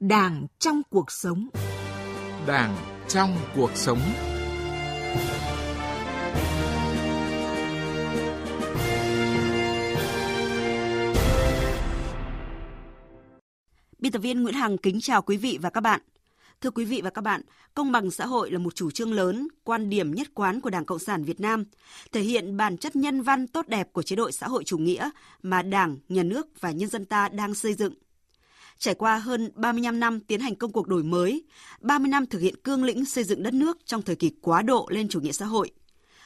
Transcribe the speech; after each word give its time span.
Đảng 0.00 0.46
trong 0.58 0.82
cuộc 0.90 1.10
sống. 1.10 1.48
Đảng 2.46 2.76
trong 3.08 3.36
cuộc 3.56 3.70
sống. 3.74 3.98
Biên 13.98 14.12
tập 14.12 14.18
viên 14.18 14.42
Nguyễn 14.42 14.54
Hằng 14.54 14.78
kính 14.78 15.00
chào 15.00 15.22
quý 15.22 15.36
vị 15.36 15.58
và 15.62 15.70
các 15.70 15.80
bạn. 15.80 16.00
Thưa 16.60 16.70
quý 16.70 16.84
vị 16.84 17.00
và 17.04 17.10
các 17.10 17.22
bạn, 17.22 17.40
công 17.74 17.92
bằng 17.92 18.10
xã 18.10 18.26
hội 18.26 18.50
là 18.50 18.58
một 18.58 18.74
chủ 18.74 18.90
trương 18.90 19.12
lớn, 19.12 19.48
quan 19.64 19.90
điểm 19.90 20.14
nhất 20.14 20.28
quán 20.34 20.60
của 20.60 20.70
Đảng 20.70 20.84
Cộng 20.84 20.98
sản 20.98 21.24
Việt 21.24 21.40
Nam, 21.40 21.64
thể 22.12 22.20
hiện 22.20 22.56
bản 22.56 22.76
chất 22.76 22.96
nhân 22.96 23.22
văn 23.22 23.46
tốt 23.46 23.68
đẹp 23.68 23.92
của 23.92 24.02
chế 24.02 24.16
độ 24.16 24.30
xã 24.30 24.48
hội 24.48 24.64
chủ 24.64 24.78
nghĩa 24.78 25.10
mà 25.42 25.62
Đảng, 25.62 25.98
Nhà 26.08 26.22
nước 26.22 26.46
và 26.60 26.70
nhân 26.70 26.88
dân 26.88 27.04
ta 27.04 27.28
đang 27.28 27.54
xây 27.54 27.74
dựng. 27.74 27.94
Trải 28.80 28.94
qua 28.94 29.18
hơn 29.18 29.50
35 29.54 30.00
năm 30.00 30.20
tiến 30.20 30.40
hành 30.40 30.54
công 30.54 30.72
cuộc 30.72 30.88
đổi 30.88 31.02
mới, 31.02 31.42
30 31.80 32.08
năm 32.08 32.26
thực 32.26 32.38
hiện 32.38 32.54
cương 32.64 32.84
lĩnh 32.84 33.04
xây 33.04 33.24
dựng 33.24 33.42
đất 33.42 33.54
nước 33.54 33.78
trong 33.84 34.02
thời 34.02 34.16
kỳ 34.16 34.30
quá 34.40 34.62
độ 34.62 34.86
lên 34.90 35.08
chủ 35.08 35.20
nghĩa 35.20 35.32
xã 35.32 35.46
hội, 35.46 35.70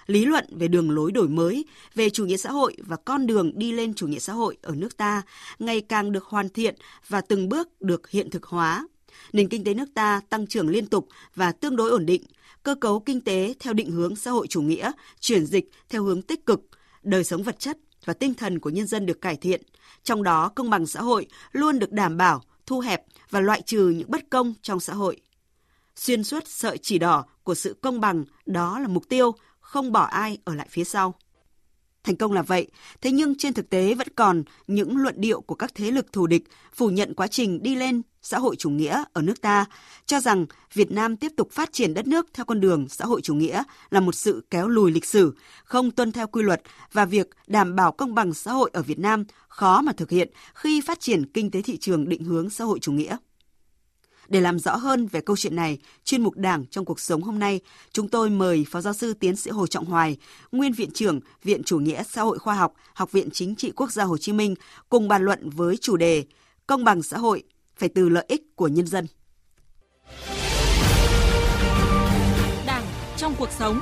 lý 0.06 0.24
luận 0.24 0.44
về 0.50 0.68
đường 0.68 0.90
lối 0.90 1.12
đổi 1.12 1.28
mới, 1.28 1.64
về 1.94 2.10
chủ 2.10 2.26
nghĩa 2.26 2.36
xã 2.36 2.50
hội 2.50 2.76
và 2.78 2.96
con 2.96 3.26
đường 3.26 3.52
đi 3.58 3.72
lên 3.72 3.94
chủ 3.94 4.06
nghĩa 4.06 4.18
xã 4.18 4.32
hội 4.32 4.56
ở 4.62 4.74
nước 4.74 4.96
ta 4.96 5.22
ngày 5.58 5.80
càng 5.80 6.12
được 6.12 6.24
hoàn 6.24 6.48
thiện 6.48 6.74
và 7.08 7.20
từng 7.20 7.48
bước 7.48 7.82
được 7.82 8.10
hiện 8.10 8.30
thực 8.30 8.44
hóa. 8.44 8.88
Nền 9.32 9.48
kinh 9.48 9.64
tế 9.64 9.74
nước 9.74 9.88
ta 9.94 10.20
tăng 10.30 10.46
trưởng 10.46 10.68
liên 10.68 10.86
tục 10.86 11.08
và 11.34 11.52
tương 11.52 11.76
đối 11.76 11.90
ổn 11.90 12.06
định, 12.06 12.22
cơ 12.62 12.74
cấu 12.74 13.00
kinh 13.00 13.20
tế 13.20 13.54
theo 13.60 13.72
định 13.72 13.90
hướng 13.90 14.16
xã 14.16 14.30
hội 14.30 14.46
chủ 14.46 14.62
nghĩa, 14.62 14.92
chuyển 15.20 15.46
dịch 15.46 15.70
theo 15.88 16.02
hướng 16.04 16.22
tích 16.22 16.46
cực, 16.46 16.60
đời 17.02 17.24
sống 17.24 17.42
vật 17.42 17.58
chất 17.58 17.78
và 18.04 18.14
tinh 18.14 18.34
thần 18.34 18.58
của 18.58 18.70
nhân 18.70 18.86
dân 18.86 19.06
được 19.06 19.20
cải 19.20 19.36
thiện, 19.36 19.62
trong 20.02 20.22
đó 20.22 20.48
công 20.48 20.70
bằng 20.70 20.86
xã 20.86 21.00
hội 21.00 21.26
luôn 21.52 21.78
được 21.78 21.92
đảm 21.92 22.16
bảo, 22.16 22.42
thu 22.66 22.80
hẹp 22.80 23.04
và 23.30 23.40
loại 23.40 23.62
trừ 23.62 23.88
những 23.88 24.10
bất 24.10 24.30
công 24.30 24.54
trong 24.62 24.80
xã 24.80 24.94
hội. 24.94 25.20
Xuyên 25.96 26.24
suốt 26.24 26.42
sợi 26.46 26.78
chỉ 26.78 26.98
đỏ 26.98 27.24
của 27.42 27.54
sự 27.54 27.76
công 27.80 28.00
bằng 28.00 28.24
đó 28.46 28.78
là 28.78 28.88
mục 28.88 29.08
tiêu, 29.08 29.34
không 29.60 29.92
bỏ 29.92 30.02
ai 30.02 30.38
ở 30.44 30.54
lại 30.54 30.66
phía 30.70 30.84
sau. 30.84 31.14
Thành 32.04 32.16
công 32.16 32.32
là 32.32 32.42
vậy, 32.42 32.66
thế 33.00 33.10
nhưng 33.10 33.34
trên 33.38 33.54
thực 33.54 33.70
tế 33.70 33.94
vẫn 33.94 34.08
còn 34.16 34.42
những 34.66 34.96
luận 34.96 35.14
điệu 35.18 35.40
của 35.40 35.54
các 35.54 35.74
thế 35.74 35.90
lực 35.90 36.12
thù 36.12 36.26
địch 36.26 36.44
phủ 36.74 36.88
nhận 36.88 37.14
quá 37.14 37.26
trình 37.26 37.62
đi 37.62 37.74
lên 37.74 38.02
xã 38.22 38.38
hội 38.38 38.56
chủ 38.56 38.70
nghĩa 38.70 39.04
ở 39.12 39.22
nước 39.22 39.40
ta, 39.40 39.64
cho 40.06 40.20
rằng 40.20 40.46
Việt 40.72 40.90
Nam 40.90 41.16
tiếp 41.16 41.32
tục 41.36 41.52
phát 41.52 41.72
triển 41.72 41.94
đất 41.94 42.06
nước 42.06 42.26
theo 42.34 42.44
con 42.44 42.60
đường 42.60 42.88
xã 42.88 43.04
hội 43.04 43.20
chủ 43.20 43.34
nghĩa 43.34 43.62
là 43.90 44.00
một 44.00 44.14
sự 44.14 44.44
kéo 44.50 44.68
lùi 44.68 44.90
lịch 44.90 45.04
sử, 45.04 45.34
không 45.64 45.90
tuân 45.90 46.12
theo 46.12 46.26
quy 46.26 46.42
luật 46.42 46.62
và 46.92 47.04
việc 47.04 47.30
đảm 47.46 47.76
bảo 47.76 47.92
công 47.92 48.14
bằng 48.14 48.34
xã 48.34 48.52
hội 48.52 48.70
ở 48.72 48.82
Việt 48.82 48.98
Nam 48.98 49.24
khó 49.48 49.80
mà 49.80 49.92
thực 49.92 50.10
hiện 50.10 50.30
khi 50.54 50.80
phát 50.80 51.00
triển 51.00 51.26
kinh 51.26 51.50
tế 51.50 51.62
thị 51.62 51.76
trường 51.76 52.08
định 52.08 52.24
hướng 52.24 52.50
xã 52.50 52.64
hội 52.64 52.78
chủ 52.78 52.92
nghĩa. 52.92 53.16
Để 54.28 54.40
làm 54.40 54.58
rõ 54.58 54.76
hơn 54.76 55.06
về 55.06 55.20
câu 55.20 55.36
chuyện 55.36 55.56
này, 55.56 55.78
chuyên 56.04 56.22
mục 56.22 56.36
Đảng 56.36 56.66
trong 56.66 56.84
cuộc 56.84 57.00
sống 57.00 57.22
hôm 57.22 57.38
nay, 57.38 57.60
chúng 57.92 58.08
tôi 58.08 58.30
mời 58.30 58.66
Phó 58.70 58.80
giáo 58.80 58.92
sư 58.92 59.14
tiến 59.14 59.36
sĩ 59.36 59.50
Hồ 59.50 59.66
Trọng 59.66 59.84
Hoài, 59.84 60.16
nguyên 60.52 60.72
viện 60.72 60.90
trưởng 60.90 61.20
Viện 61.42 61.62
Chủ 61.62 61.78
nghĩa 61.78 62.02
xã 62.02 62.22
hội 62.22 62.38
khoa 62.38 62.54
học, 62.54 62.74
Học 62.94 63.12
viện 63.12 63.28
Chính 63.32 63.56
trị 63.56 63.72
Quốc 63.76 63.92
gia 63.92 64.04
Hồ 64.04 64.18
Chí 64.18 64.32
Minh 64.32 64.54
cùng 64.88 65.08
bàn 65.08 65.24
luận 65.24 65.50
với 65.50 65.76
chủ 65.76 65.96
đề 65.96 66.24
Công 66.66 66.84
bằng 66.84 67.02
xã 67.02 67.18
hội 67.18 67.42
phải 67.76 67.88
từ 67.88 68.08
lợi 68.08 68.24
ích 68.28 68.56
của 68.56 68.68
nhân 68.68 68.86
dân. 68.86 69.06
Đảng 72.66 72.84
trong 73.16 73.34
cuộc 73.38 73.48
sống. 73.58 73.80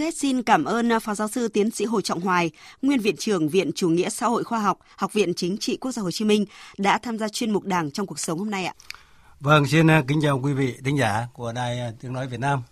Trước 0.00 0.04
hết 0.04 0.16
xin 0.16 0.42
cảm 0.42 0.64
ơn 0.64 0.92
à, 0.92 0.98
Phó 0.98 1.14
Giáo 1.14 1.28
sư 1.28 1.48
Tiến 1.48 1.70
sĩ 1.70 1.84
Hồ 1.84 2.00
Trọng 2.00 2.20
Hoài, 2.20 2.50
Nguyên 2.82 3.00
Viện 3.00 3.16
trưởng 3.16 3.48
Viện 3.48 3.70
Chủ 3.74 3.88
nghĩa 3.88 4.08
Xã 4.10 4.26
hội 4.26 4.44
Khoa 4.44 4.58
học, 4.58 4.78
Học 4.96 5.12
viện 5.12 5.34
Chính 5.34 5.58
trị 5.58 5.76
Quốc 5.76 5.92
gia 5.92 6.02
Hồ 6.02 6.10
Chí 6.10 6.24
Minh 6.24 6.44
đã 6.78 6.98
tham 6.98 7.18
gia 7.18 7.28
chuyên 7.28 7.50
mục 7.50 7.64
Đảng 7.64 7.90
trong 7.90 8.06
cuộc 8.06 8.18
sống 8.18 8.38
hôm 8.38 8.50
nay 8.50 8.64
ạ. 8.64 8.74
Vâng, 9.40 9.66
xin 9.66 9.90
à, 9.90 10.02
kính 10.08 10.20
chào 10.22 10.40
quý 10.42 10.52
vị 10.52 10.74
thính 10.84 10.98
giả 10.98 11.26
của 11.32 11.52
Đài 11.52 11.92
Tiếng 12.00 12.12
Nói 12.12 12.26
Việt 12.26 12.40
Nam. 12.40 12.62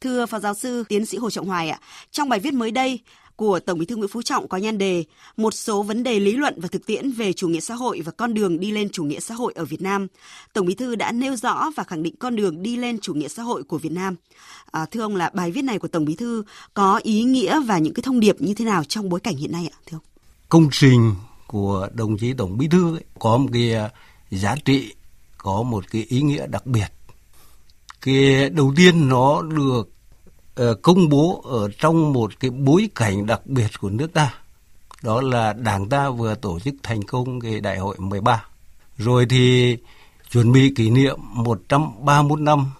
Thưa 0.00 0.26
Phó 0.26 0.38
Giáo 0.38 0.54
sư 0.54 0.84
Tiến 0.88 1.06
sĩ 1.06 1.18
Hồ 1.18 1.30
Trọng 1.30 1.46
Hoài 1.46 1.70
ạ, 1.70 1.78
trong 2.10 2.28
bài 2.28 2.40
viết 2.40 2.54
mới 2.54 2.70
đây 2.70 3.00
của 3.40 3.60
Tổng 3.60 3.78
Bí 3.78 3.86
thư 3.86 3.96
Nguyễn 3.96 4.08
Phú 4.08 4.22
Trọng 4.22 4.48
có 4.48 4.56
nhan 4.56 4.78
đề 4.78 5.04
một 5.36 5.54
số 5.54 5.82
vấn 5.82 6.02
đề 6.02 6.20
lý 6.20 6.32
luận 6.32 6.54
và 6.60 6.68
thực 6.68 6.86
tiễn 6.86 7.10
về 7.10 7.32
chủ 7.32 7.48
nghĩa 7.48 7.60
xã 7.60 7.74
hội 7.74 8.00
và 8.04 8.12
con 8.12 8.34
đường 8.34 8.60
đi 8.60 8.70
lên 8.70 8.88
chủ 8.90 9.04
nghĩa 9.04 9.20
xã 9.20 9.34
hội 9.34 9.52
ở 9.56 9.64
Việt 9.64 9.82
Nam. 9.82 10.06
Tổng 10.52 10.66
Bí 10.66 10.74
thư 10.74 10.94
đã 10.94 11.12
nêu 11.12 11.36
rõ 11.36 11.70
và 11.76 11.84
khẳng 11.84 12.02
định 12.02 12.14
con 12.18 12.36
đường 12.36 12.62
đi 12.62 12.76
lên 12.76 12.98
chủ 12.98 13.14
nghĩa 13.14 13.28
xã 13.28 13.42
hội 13.42 13.62
của 13.62 13.78
Việt 13.78 13.92
Nam. 13.92 14.14
À, 14.70 14.86
thưa 14.90 15.00
ông 15.00 15.16
là 15.16 15.30
bài 15.34 15.50
viết 15.50 15.62
này 15.62 15.78
của 15.78 15.88
Tổng 15.88 16.04
Bí 16.04 16.14
thư 16.14 16.44
có 16.74 17.00
ý 17.02 17.22
nghĩa 17.22 17.60
và 17.60 17.78
những 17.78 17.94
cái 17.94 18.02
thông 18.02 18.20
điệp 18.20 18.40
như 18.40 18.54
thế 18.54 18.64
nào 18.64 18.84
trong 18.84 19.08
bối 19.08 19.20
cảnh 19.20 19.36
hiện 19.36 19.52
nay 19.52 19.70
ạ, 19.72 19.76
thưa 19.86 19.96
ông? 19.96 20.04
Công 20.48 20.68
trình 20.72 21.14
của 21.46 21.88
đồng 21.94 22.18
chí 22.18 22.32
Tổng 22.32 22.58
Bí 22.58 22.68
thư 22.68 22.96
ấy, 22.96 23.04
có 23.18 23.36
một 23.36 23.48
cái 23.52 23.74
à, 23.74 23.90
giá 24.30 24.54
trị, 24.64 24.94
có 25.38 25.62
một 25.62 25.84
cái 25.90 26.06
ý 26.08 26.22
nghĩa 26.22 26.46
đặc 26.46 26.66
biệt. 26.66 26.88
Cái 28.00 28.50
đầu 28.50 28.72
tiên 28.76 29.08
nó 29.08 29.42
được 29.42 29.99
Ờ, 30.54 30.74
công 30.74 31.08
bố 31.08 31.42
ở 31.44 31.68
trong 31.78 32.12
một 32.12 32.40
cái 32.40 32.50
bối 32.50 32.88
cảnh 32.94 33.26
đặc 33.26 33.46
biệt 33.46 33.70
của 33.80 33.90
nước 33.90 34.12
ta. 34.12 34.34
Đó 35.02 35.20
là 35.20 35.52
Đảng 35.52 35.88
ta 35.88 36.10
vừa 36.10 36.34
tổ 36.34 36.60
chức 36.60 36.74
thành 36.82 37.02
công 37.02 37.40
cái 37.40 37.60
đại 37.60 37.78
hội 37.78 37.96
13. 37.98 38.44
Rồi 38.96 39.26
thì 39.30 39.76
chuẩn 40.30 40.52
bị 40.52 40.72
kỷ 40.76 40.90
niệm 40.90 41.18
131 41.20 42.40
năm 42.40 42.70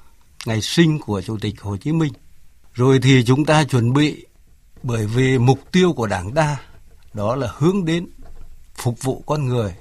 ngày 0.47 0.61
sinh 0.61 0.99
của 0.99 1.21
Chủ 1.21 1.39
tịch 1.41 1.61
Hồ 1.61 1.77
Chí 1.77 1.93
Minh. 1.93 2.13
Rồi 2.75 2.99
thì 3.03 3.25
chúng 3.25 3.45
ta 3.45 3.65
chuẩn 3.65 3.93
bị 3.93 4.27
bởi 4.83 5.07
vì 5.07 5.39
mục 5.39 5.61
tiêu 5.73 5.93
của 5.93 6.07
Đảng 6.07 6.35
ta 6.35 6.61
đó 7.13 7.35
là 7.37 7.53
hướng 7.57 7.85
đến 7.85 8.07
phục 8.75 9.03
vụ 9.03 9.23
con 9.27 9.47
người, 9.47 9.75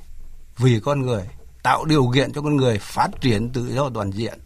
vì 0.58 0.80
con 0.80 1.02
người, 1.02 1.24
tạo 1.64 1.86
điều 1.86 2.12
kiện 2.14 2.34
cho 2.34 2.42
con 2.42 2.56
người 2.56 2.80
phát 2.80 3.10
triển 3.22 3.50
tự 3.50 3.74
do 3.76 3.90
toàn 3.90 4.12
diện. 4.12 4.40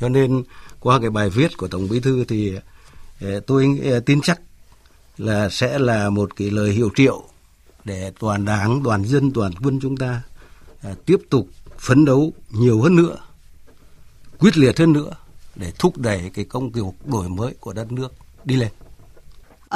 Cho 0.00 0.08
nên 0.08 0.42
qua 0.82 1.00
cái 1.00 1.10
bài 1.10 1.30
viết 1.30 1.56
của 1.56 1.68
Tổng 1.68 1.88
Bí 1.88 2.00
thư 2.00 2.24
thì 2.24 2.52
ờ, 3.20 3.40
tôi 3.40 3.80
ờ, 3.84 4.00
tin 4.00 4.20
chắc 4.20 4.40
là 5.18 5.48
sẽ 5.48 5.78
là 5.78 6.10
một 6.10 6.36
cái 6.36 6.50
lời 6.50 6.70
hiệu 6.70 6.90
triệu 6.94 7.22
để 7.84 8.12
toàn 8.18 8.44
đảng, 8.44 8.80
toàn 8.84 9.04
dân, 9.04 9.32
toàn 9.32 9.52
quân 9.62 9.78
chúng 9.82 9.96
ta 9.96 10.22
ờ, 10.82 10.94
tiếp 11.06 11.16
tục 11.30 11.48
phấn 11.78 12.04
đấu 12.04 12.32
nhiều 12.50 12.80
hơn 12.80 12.96
nữa, 12.96 13.16
quyết 14.38 14.56
liệt 14.56 14.78
hơn 14.78 14.92
nữa 14.92 15.10
để 15.56 15.72
thúc 15.78 15.98
đẩy 15.98 16.30
cái 16.34 16.44
công 16.44 16.72
cuộc 16.72 16.94
đổi 17.06 17.28
mới 17.28 17.54
của 17.60 17.72
đất 17.72 17.92
nước 17.92 18.12
đi 18.44 18.56
lên. 18.56 18.68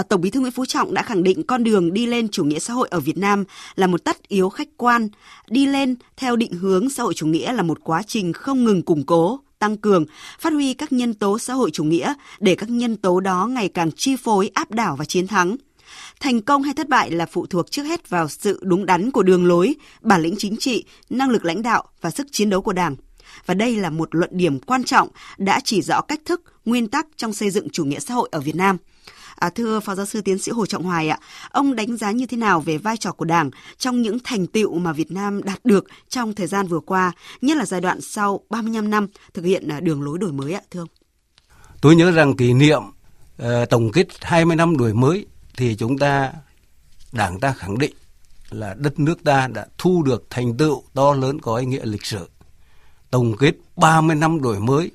Tổng 0.09 0.21
Bí 0.21 0.31
thư 0.31 0.41
Nguyễn 0.41 0.53
Phú 0.53 0.65
Trọng 0.67 0.95
đã 0.95 1.03
khẳng 1.03 1.23
định 1.23 1.43
con 1.43 1.65
đường 1.65 1.93
đi 1.93 2.07
lên 2.07 2.29
chủ 2.29 2.45
nghĩa 2.45 2.59
xã 2.59 2.75
hội 2.75 2.89
ở 2.91 3.01
Việt 3.01 3.19
Nam 3.19 3.45
là 3.75 3.87
một 3.87 4.05
tất 4.05 4.29
yếu 4.29 4.49
khách 4.49 4.69
quan, 4.77 5.09
đi 5.49 5.67
lên 5.67 5.95
theo 6.17 6.37
định 6.37 6.53
hướng 6.53 6.91
xã 6.91 7.03
hội 7.03 7.15
chủ 7.15 7.27
nghĩa 7.27 7.53
là 7.53 7.63
một 7.63 7.79
quá 7.85 8.03
trình 8.07 8.33
không 8.33 8.65
ngừng 8.65 8.83
củng 8.83 9.07
cố, 9.07 9.41
tăng 9.59 9.77
cường, 9.77 10.05
phát 10.39 10.53
huy 10.53 10.75
các 10.75 10.93
nhân 10.93 11.15
tố 11.15 11.39
xã 11.39 11.55
hội 11.55 11.71
chủ 11.71 11.85
nghĩa 11.85 12.15
để 12.41 12.55
các 12.55 12.71
nhân 12.71 12.97
tố 12.97 13.21
đó 13.21 13.47
ngày 13.47 13.69
càng 13.69 13.91
chi 13.93 14.17
phối, 14.17 14.51
áp 14.55 14.71
đảo 14.71 14.97
và 14.97 15.05
chiến 15.05 15.27
thắng. 15.27 15.57
Thành 16.21 16.41
công 16.41 16.63
hay 16.63 16.75
thất 16.75 16.89
bại 16.89 17.11
là 17.11 17.27
phụ 17.27 17.47
thuộc 17.47 17.71
trước 17.71 17.83
hết 17.83 18.09
vào 18.09 18.29
sự 18.29 18.61
đúng 18.63 18.87
đắn 18.87 19.11
của 19.11 19.23
đường 19.23 19.47
lối, 19.47 19.75
bản 20.01 20.23
lĩnh 20.23 20.35
chính 20.39 20.57
trị, 20.57 20.85
năng 21.11 21.31
lực 21.31 21.45
lãnh 21.45 21.63
đạo 21.63 21.85
và 22.01 22.11
sức 22.11 22.27
chiến 22.31 22.51
đấu 22.51 22.63
của 22.63 22.73
Đảng 22.73 22.97
và 23.47 23.55
đây 23.55 23.77
là 23.77 23.91
một 23.91 24.15
luận 24.15 24.31
điểm 24.33 24.61
quan 24.61 24.85
trọng 24.85 25.09
đã 25.39 25.61
chỉ 25.65 25.83
rõ 25.83 26.01
cách 26.01 26.21
thức, 26.25 26.43
nguyên 26.65 26.89
tắc 26.89 27.07
trong 27.17 27.33
xây 27.33 27.51
dựng 27.51 27.71
chủ 27.71 27.85
nghĩa 27.85 28.01
xã 28.01 28.15
hội 28.15 28.29
ở 28.33 28.41
Việt 28.41 28.55
Nam. 28.55 28.77
À, 29.35 29.51
thưa 29.51 29.81
Phó 29.81 29.95
Giáo 29.95 30.07
sư 30.07 30.21
Tiến 30.21 30.39
sĩ 30.39 30.53
Hồ 30.53 30.67
Trọng 30.67 30.83
Hoài 30.83 31.09
ạ, 31.09 31.19
ông 31.51 31.77
đánh 31.77 31.97
giá 31.97 32.11
như 32.11 32.27
thế 32.27 32.37
nào 32.37 32.61
về 32.61 32.79
vai 32.79 32.97
trò 32.97 33.13
của 33.13 33.25
Đảng 33.25 33.51
trong 33.79 34.03
những 34.03 34.19
thành 34.25 34.47
tựu 34.47 34.79
mà 34.79 34.93
Việt 34.93 35.11
Nam 35.11 35.43
đạt 35.43 35.65
được 35.65 35.85
trong 36.09 36.35
thời 36.35 36.47
gian 36.47 36.67
vừa 36.67 36.81
qua, 36.81 37.13
nhất 37.41 37.57
là 37.57 37.65
giai 37.65 37.81
đoạn 37.81 38.01
sau 38.01 38.41
35 38.51 38.91
năm 38.91 39.07
thực 39.35 39.45
hiện 39.45 39.69
à, 39.69 39.81
đường 39.81 40.03
lối 40.03 40.19
đổi 40.19 40.33
mới 40.33 40.53
ạ, 40.53 40.61
thưa 40.71 40.81
ông? 40.81 40.89
Tôi 41.81 41.97
nhớ 41.97 42.11
rằng 42.11 42.37
kỷ 42.37 42.53
niệm 42.53 42.83
uh, 43.43 43.47
tổng 43.71 43.93
kết 43.93 44.07
20 44.21 44.57
năm 44.57 44.77
đổi 44.77 44.95
mới 44.95 45.27
thì 45.57 45.77
chúng 45.77 45.99
ta 45.99 46.33
Đảng 47.13 47.41
ta 47.41 47.53
khẳng 47.53 47.79
định 47.79 47.95
là 48.51 48.75
đất 48.79 48.99
nước 48.99 49.25
ta 49.25 49.49
đã 49.53 49.67
thu 49.79 50.03
được 50.03 50.27
thành 50.31 50.57
tựu 50.57 50.83
to 50.95 51.15
lớn 51.15 51.41
có 51.41 51.57
ý 51.57 51.67
nghĩa 51.67 51.85
lịch 51.85 52.07
sử 52.07 52.29
tổng 53.11 53.37
kết 53.39 53.55
30 53.77 54.17
năm 54.17 54.43
đổi 54.43 54.61
mới, 54.61 54.91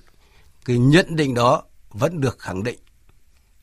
cái 0.66 0.78
nhận 0.78 1.16
định 1.16 1.34
đó 1.34 1.64
vẫn 1.90 2.22
được 2.22 2.40
khẳng 2.40 2.64
định. 2.64 2.80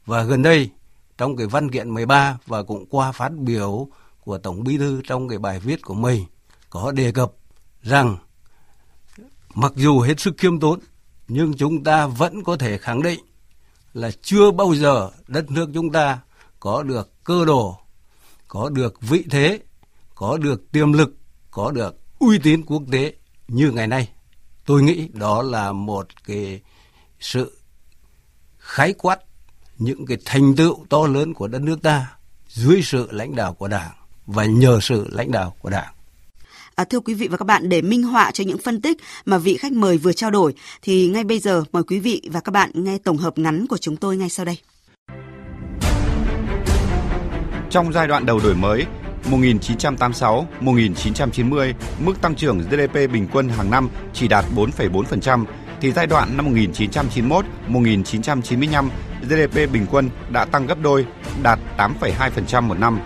Và 0.06 0.22
gần 0.22 0.42
đây, 0.42 0.70
trong 1.18 1.36
cái 1.36 1.46
văn 1.46 1.70
kiện 1.70 1.90
13 1.90 2.38
và 2.46 2.62
cũng 2.62 2.86
qua 2.86 3.12
phát 3.12 3.32
biểu 3.32 3.88
của 4.20 4.38
Tổng 4.38 4.64
Bí 4.64 4.78
thư 4.78 5.02
trong 5.06 5.28
cái 5.28 5.38
bài 5.38 5.60
viết 5.60 5.82
của 5.82 5.94
mình 5.94 6.24
có 6.70 6.92
đề 6.92 7.12
cập 7.12 7.32
rằng 7.82 8.16
mặc 9.54 9.72
dù 9.76 10.00
hết 10.00 10.20
sức 10.20 10.34
khiêm 10.38 10.60
tốn 10.60 10.80
nhưng 11.28 11.56
chúng 11.56 11.84
ta 11.84 12.06
vẫn 12.06 12.44
có 12.44 12.56
thể 12.56 12.78
khẳng 12.78 13.02
định 13.02 13.20
là 13.94 14.10
chưa 14.22 14.50
bao 14.50 14.74
giờ 14.74 15.10
đất 15.28 15.50
nước 15.50 15.70
chúng 15.74 15.92
ta 15.92 16.18
có 16.60 16.82
được 16.82 17.24
cơ 17.24 17.44
đồ, 17.44 17.78
có 18.48 18.68
được 18.68 19.00
vị 19.00 19.24
thế, 19.30 19.60
có 20.14 20.36
được 20.36 20.72
tiềm 20.72 20.92
lực, 20.92 21.16
có 21.50 21.70
được 21.70 21.96
uy 22.18 22.38
tín 22.38 22.64
quốc 22.66 22.82
tế 22.92 23.14
như 23.48 23.70
ngày 23.70 23.86
nay 23.86 24.08
tôi 24.68 24.82
nghĩ 24.82 25.08
đó 25.12 25.42
là 25.42 25.72
một 25.72 26.06
cái 26.26 26.60
sự 27.20 27.58
khái 28.58 28.92
quát 28.92 29.18
những 29.78 30.06
cái 30.06 30.18
thành 30.24 30.56
tựu 30.56 30.84
to 30.88 31.06
lớn 31.06 31.34
của 31.34 31.48
đất 31.48 31.62
nước 31.62 31.82
ta 31.82 32.06
dưới 32.48 32.82
sự 32.82 33.08
lãnh 33.10 33.36
đạo 33.36 33.54
của 33.54 33.68
Đảng 33.68 33.90
và 34.26 34.44
nhờ 34.44 34.78
sự 34.82 35.06
lãnh 35.10 35.30
đạo 35.30 35.54
của 35.58 35.70
Đảng. 35.70 35.94
À, 36.74 36.84
thưa 36.84 37.00
quý 37.00 37.14
vị 37.14 37.28
và 37.28 37.36
các 37.36 37.44
bạn, 37.44 37.68
để 37.68 37.82
minh 37.82 38.02
họa 38.02 38.30
cho 38.30 38.44
những 38.44 38.58
phân 38.58 38.80
tích 38.80 38.96
mà 39.24 39.38
vị 39.38 39.56
khách 39.56 39.72
mời 39.72 39.98
vừa 39.98 40.12
trao 40.12 40.30
đổi, 40.30 40.54
thì 40.82 41.08
ngay 41.08 41.24
bây 41.24 41.38
giờ 41.38 41.64
mời 41.72 41.82
quý 41.82 42.00
vị 42.00 42.22
và 42.32 42.40
các 42.40 42.52
bạn 42.52 42.70
nghe 42.74 42.98
tổng 42.98 43.16
hợp 43.16 43.38
ngắn 43.38 43.66
của 43.66 43.78
chúng 43.78 43.96
tôi 43.96 44.16
ngay 44.16 44.30
sau 44.30 44.46
đây. 44.46 44.58
Trong 47.70 47.92
giai 47.92 48.08
đoạn 48.08 48.26
đầu 48.26 48.40
đổi 48.44 48.54
mới, 48.54 48.86
1986-1990, 49.30 51.72
mức 51.98 52.20
tăng 52.20 52.34
trưởng 52.34 52.58
GDP 52.58 52.94
bình 53.12 53.28
quân 53.32 53.48
hàng 53.48 53.70
năm 53.70 53.88
chỉ 54.12 54.28
đạt 54.28 54.44
4,4%, 54.56 55.44
thì 55.80 55.92
giai 55.92 56.06
đoạn 56.06 56.36
năm 56.36 56.54
1991-1995, 56.54 58.88
GDP 59.22 59.72
bình 59.72 59.86
quân 59.90 60.10
đã 60.32 60.44
tăng 60.44 60.66
gấp 60.66 60.78
đôi, 60.82 61.06
đạt 61.42 61.58
8,2% 61.78 62.62
một 62.62 62.78
năm. 62.78 63.00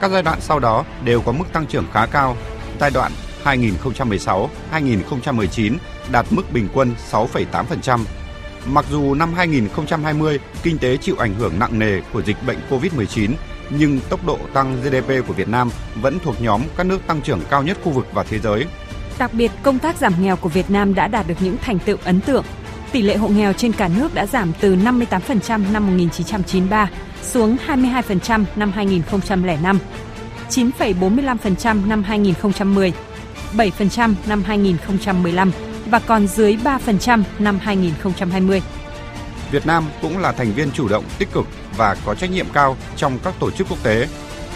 Các 0.00 0.10
giai 0.10 0.22
đoạn 0.22 0.40
sau 0.40 0.58
đó 0.58 0.84
đều 1.04 1.20
có 1.20 1.32
mức 1.32 1.44
tăng 1.52 1.66
trưởng 1.66 1.86
khá 1.92 2.06
cao. 2.06 2.36
Giai 2.80 2.90
đoạn 2.90 3.12
2016-2019 3.44 5.76
đạt 6.12 6.26
mức 6.30 6.52
bình 6.52 6.68
quân 6.74 6.94
6,8%. 7.10 7.98
Mặc 8.66 8.84
dù 8.90 9.14
năm 9.14 9.34
2020 9.34 10.40
kinh 10.62 10.78
tế 10.78 10.96
chịu 10.96 11.16
ảnh 11.18 11.34
hưởng 11.34 11.58
nặng 11.58 11.78
nề 11.78 12.00
của 12.12 12.22
dịch 12.22 12.36
bệnh 12.46 12.58
COVID-19, 12.70 13.30
nhưng 13.78 14.00
tốc 14.08 14.26
độ 14.26 14.38
tăng 14.52 14.82
GDP 14.82 15.26
của 15.26 15.34
Việt 15.34 15.48
Nam 15.48 15.70
vẫn 16.02 16.18
thuộc 16.24 16.42
nhóm 16.42 16.62
các 16.76 16.86
nước 16.86 17.06
tăng 17.06 17.22
trưởng 17.22 17.40
cao 17.50 17.62
nhất 17.62 17.78
khu 17.84 17.92
vực 17.92 18.06
và 18.12 18.22
thế 18.22 18.38
giới. 18.38 18.66
Đặc 19.18 19.34
biệt, 19.34 19.50
công 19.62 19.78
tác 19.78 19.96
giảm 19.96 20.12
nghèo 20.20 20.36
của 20.36 20.48
Việt 20.48 20.70
Nam 20.70 20.94
đã 20.94 21.08
đạt 21.08 21.28
được 21.28 21.34
những 21.40 21.56
thành 21.60 21.78
tựu 21.78 21.96
ấn 22.04 22.20
tượng. 22.20 22.44
Tỷ 22.92 23.02
lệ 23.02 23.16
hộ 23.16 23.28
nghèo 23.28 23.52
trên 23.52 23.72
cả 23.72 23.88
nước 23.96 24.14
đã 24.14 24.26
giảm 24.26 24.52
từ 24.60 24.76
58% 24.76 25.72
năm 25.72 25.86
1993 25.86 26.90
xuống 27.22 27.56
22% 27.66 28.44
năm 28.56 28.72
2005, 28.72 29.78
9,45% 30.50 31.88
năm 31.88 32.02
2010, 32.02 32.92
7% 33.52 34.14
năm 34.26 34.42
2015 34.46 35.52
và 35.86 35.98
còn 35.98 36.26
dưới 36.26 36.56
3% 36.64 37.22
năm 37.38 37.58
2020. 37.62 38.62
Việt 39.52 39.66
Nam 39.66 39.84
cũng 40.02 40.18
là 40.18 40.32
thành 40.32 40.52
viên 40.52 40.70
chủ 40.70 40.88
động, 40.88 41.04
tích 41.18 41.32
cực 41.32 41.46
và 41.76 41.96
có 42.06 42.14
trách 42.14 42.30
nhiệm 42.30 42.46
cao 42.52 42.76
trong 42.96 43.18
các 43.24 43.34
tổ 43.40 43.50
chức 43.50 43.66
quốc 43.70 43.82
tế. 43.82 44.08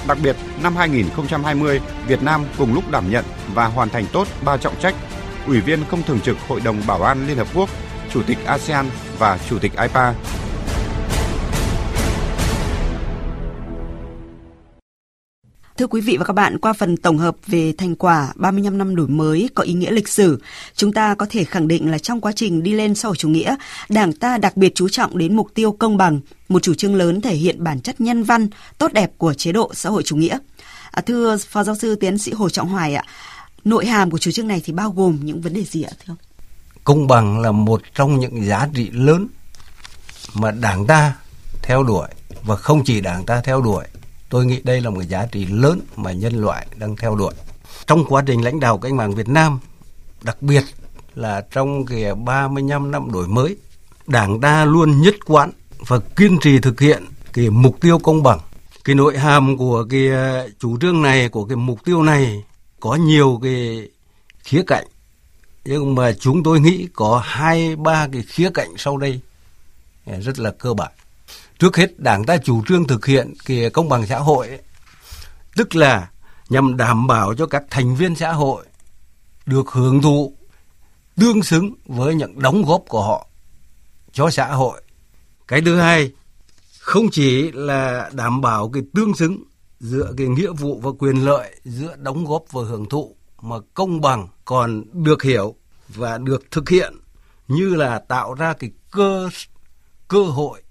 Đặc 0.09 0.19
biệt, 0.23 0.37
năm 0.63 0.77
2020, 0.77 1.81
Việt 2.07 2.23
Nam 2.23 2.45
cùng 2.59 2.75
lúc 2.75 2.91
đảm 2.91 3.11
nhận 3.11 3.25
và 3.55 3.67
hoàn 3.67 3.89
thành 3.89 4.07
tốt 4.13 4.29
ba 4.45 4.57
trọng 4.57 4.81
trách: 4.81 4.95
Ủy 5.47 5.61
viên 5.61 5.85
không 5.91 6.03
thường 6.03 6.21
trực 6.21 6.37
Hội 6.49 6.61
đồng 6.61 6.83
Bảo 6.87 7.03
an 7.03 7.27
Liên 7.27 7.37
Hợp 7.37 7.47
Quốc, 7.55 7.71
Chủ 8.13 8.23
tịch 8.23 8.39
ASEAN 8.47 8.87
và 9.19 9.39
Chủ 9.51 9.59
tịch 9.59 9.73
IPA. 9.77 10.15
Thưa 15.79 15.87
quý 15.87 16.01
vị 16.01 16.17
và 16.17 16.25
các 16.25 16.33
bạn, 16.33 16.59
qua 16.59 16.73
phần 16.73 16.97
tổng 16.97 17.19
hợp 17.19 17.37
về 17.47 17.73
thành 17.79 17.97
quả 17.97 18.33
35 18.35 18.79
năm 18.79 18.97
đổi 18.97 19.09
mới 19.09 19.49
có 19.55 19.63
ý 19.63 19.73
nghĩa 19.73 19.91
lịch 19.91 20.09
sử, 20.09 20.43
chúng 20.75 20.93
ta 20.93 21.15
có 21.15 21.27
thể 21.31 21.45
khẳng 21.45 21.69
định 21.69 21.91
là 21.91 21.99
trong 21.99 22.21
quá 22.21 22.33
trình 22.37 22.63
đi 22.63 22.73
lên 22.73 22.95
xã 22.95 23.09
hội 23.09 23.17
chủ 23.17 23.29
nghĩa, 23.29 23.57
Đảng 23.89 24.13
ta 24.13 24.39
đặc 24.39 24.57
biệt 24.57 24.75
chú 24.75 24.89
trọng 24.89 25.19
đến 25.19 25.37
mục 25.37 25.49
tiêu 25.55 25.73
công 25.73 25.97
bằng, 25.97 26.21
một 26.49 26.63
chủ 26.63 26.75
trương 26.75 26.95
lớn 26.95 27.21
thể 27.21 27.35
hiện 27.35 27.65
bản 27.65 27.81
chất 27.81 28.01
nhân 28.01 28.23
văn, 28.23 28.49
tốt 28.79 28.93
đẹp 28.93 29.13
của 29.19 29.35
chế 29.35 29.53
độ 29.53 29.71
xã 29.75 29.91
hội 29.91 30.03
chủ 30.03 30.17
nghĩa. 30.17 30.39
À, 30.91 31.03
thưa 31.07 31.37
Phó 31.49 31.65
Giáo 31.65 31.75
sư 31.75 31.95
Tiến 31.95 32.19
sĩ 32.19 32.33
Hồ 32.33 32.49
Trọng 32.49 32.69
Hoài 32.69 32.95
ạ, 32.95 33.05
nội 33.65 33.87
hàm 33.87 34.11
của 34.11 34.19
chủ 34.19 34.31
trương 34.31 34.49
này 34.49 34.63
thì 34.65 34.73
bao 34.73 34.91
gồm 34.91 35.19
những 35.23 35.41
vấn 35.41 35.53
đề 35.53 35.65
gì 35.65 35.83
ạ 35.83 35.93
thưa 35.99 36.13
ông? 36.13 36.17
Công 36.85 37.07
bằng 37.07 37.41
là 37.41 37.53
một 37.53 37.83
trong 37.95 38.19
những 38.21 38.45
giá 38.45 38.69
trị 38.75 38.91
lớn 38.91 39.29
mà 40.35 40.51
Đảng 40.51 40.87
ta 40.87 41.15
theo 41.63 41.83
đuổi 41.83 42.09
và 42.43 42.57
không 42.57 42.85
chỉ 42.85 43.01
Đảng 43.01 43.27
ta 43.27 43.41
theo 43.41 43.61
đuổi 43.61 43.85
Tôi 44.29 44.47
nghĩ 44.47 44.61
đây 44.65 44.81
là 44.81 44.91
một 44.91 45.03
giá 45.03 45.27
trị 45.33 45.47
lớn 45.47 45.81
mà 45.97 46.13
nhân 46.13 46.35
loại 46.35 46.67
đang 46.77 46.97
theo 46.97 47.15
đuổi. 47.15 47.35
Trong 47.87 48.05
quá 48.05 48.23
trình 48.27 48.45
lãnh 48.45 48.61
đạo 48.61 48.79
cách 48.79 48.93
mạng 48.93 49.15
Việt 49.15 49.29
Nam, 49.29 49.59
đặc 50.23 50.43
biệt 50.43 50.65
là 51.15 51.45
trong 51.51 51.87
cái 51.87 52.15
35 52.15 52.91
năm 52.91 53.13
đổi 53.13 53.29
mới, 53.29 53.57
Đảng 54.07 54.41
ta 54.41 54.65
luôn 54.65 55.01
nhất 55.03 55.15
quán 55.27 55.51
và 55.87 55.99
kiên 55.99 56.39
trì 56.41 56.59
thực 56.59 56.81
hiện 56.81 57.05
cái 57.33 57.51
mục 57.51 57.81
tiêu 57.81 57.99
công 57.99 58.23
bằng. 58.23 58.41
Cái 58.85 58.95
nội 58.95 59.19
hàm 59.19 59.57
của 59.57 59.87
cái 59.91 60.09
chủ 60.59 60.79
trương 60.79 61.03
này, 61.03 61.29
của 61.29 61.45
cái 61.45 61.57
mục 61.57 61.85
tiêu 61.85 62.03
này 62.03 62.45
có 62.81 62.95
nhiều 62.95 63.41
cái 63.43 63.89
khía 64.45 64.63
cạnh. 64.67 64.87
Nhưng 65.65 65.95
mà 65.95 66.13
chúng 66.13 66.43
tôi 66.43 66.61
nghĩ 66.61 66.89
có 66.95 67.23
hai 67.25 67.77
ba 67.77 68.09
cái 68.13 68.23
khía 68.23 68.51
cạnh 68.55 68.69
sau 68.77 68.97
đây 68.97 69.21
eh, 70.05 70.23
rất 70.23 70.39
là 70.39 70.51
cơ 70.51 70.75
bản 70.75 70.93
trước 71.59 71.77
hết 71.77 71.99
đảng 71.99 72.25
ta 72.25 72.37
chủ 72.37 72.63
trương 72.69 72.87
thực 72.87 73.07
hiện 73.07 73.35
cái 73.45 73.71
công 73.71 73.89
bằng 73.89 74.07
xã 74.07 74.19
hội 74.19 74.49
ấy, 74.49 74.63
tức 75.57 75.75
là 75.75 76.11
nhằm 76.49 76.77
đảm 76.77 77.07
bảo 77.07 77.35
cho 77.35 77.47
các 77.47 77.65
thành 77.71 77.97
viên 77.97 78.15
xã 78.15 78.33
hội 78.33 78.67
được 79.47 79.69
hưởng 79.69 80.03
thụ 80.03 80.37
tương 81.17 81.43
xứng 81.43 81.75
với 81.87 82.15
những 82.15 82.39
đóng 82.39 82.63
góp 82.65 82.83
của 82.89 83.03
họ 83.03 83.27
cho 84.13 84.31
xã 84.31 84.47
hội. 84.47 84.83
Cái 85.49 85.61
thứ 85.61 85.77
hai 85.77 86.13
không 86.81 87.11
chỉ 87.11 87.53
là 87.53 88.11
đảm 88.13 88.41
bảo 88.41 88.69
cái 88.69 88.83
tương 88.95 89.15
xứng 89.15 89.45
giữa 89.81 90.13
cái 90.17 90.27
nghĩa 90.27 90.53
vụ 90.53 90.81
và 90.81 90.91
quyền 90.99 91.17
lợi 91.17 91.61
giữa 91.65 91.97
đóng 91.97 92.25
góp 92.25 92.45
và 92.53 92.63
hưởng 92.63 92.89
thụ 92.89 93.17
mà 93.43 93.57
công 93.75 94.01
bằng 94.01 94.29
còn 94.45 94.85
được 94.93 95.23
hiểu 95.23 95.55
và 95.89 96.19
được 96.19 96.51
thực 96.51 96.69
hiện 96.69 96.95
như 97.49 97.75
là 97.75 97.99
tạo 97.99 98.35
ra 98.35 98.53
cái 98.53 98.71
cơ 98.91 99.29
cơ 100.09 100.23
hội 100.23 100.63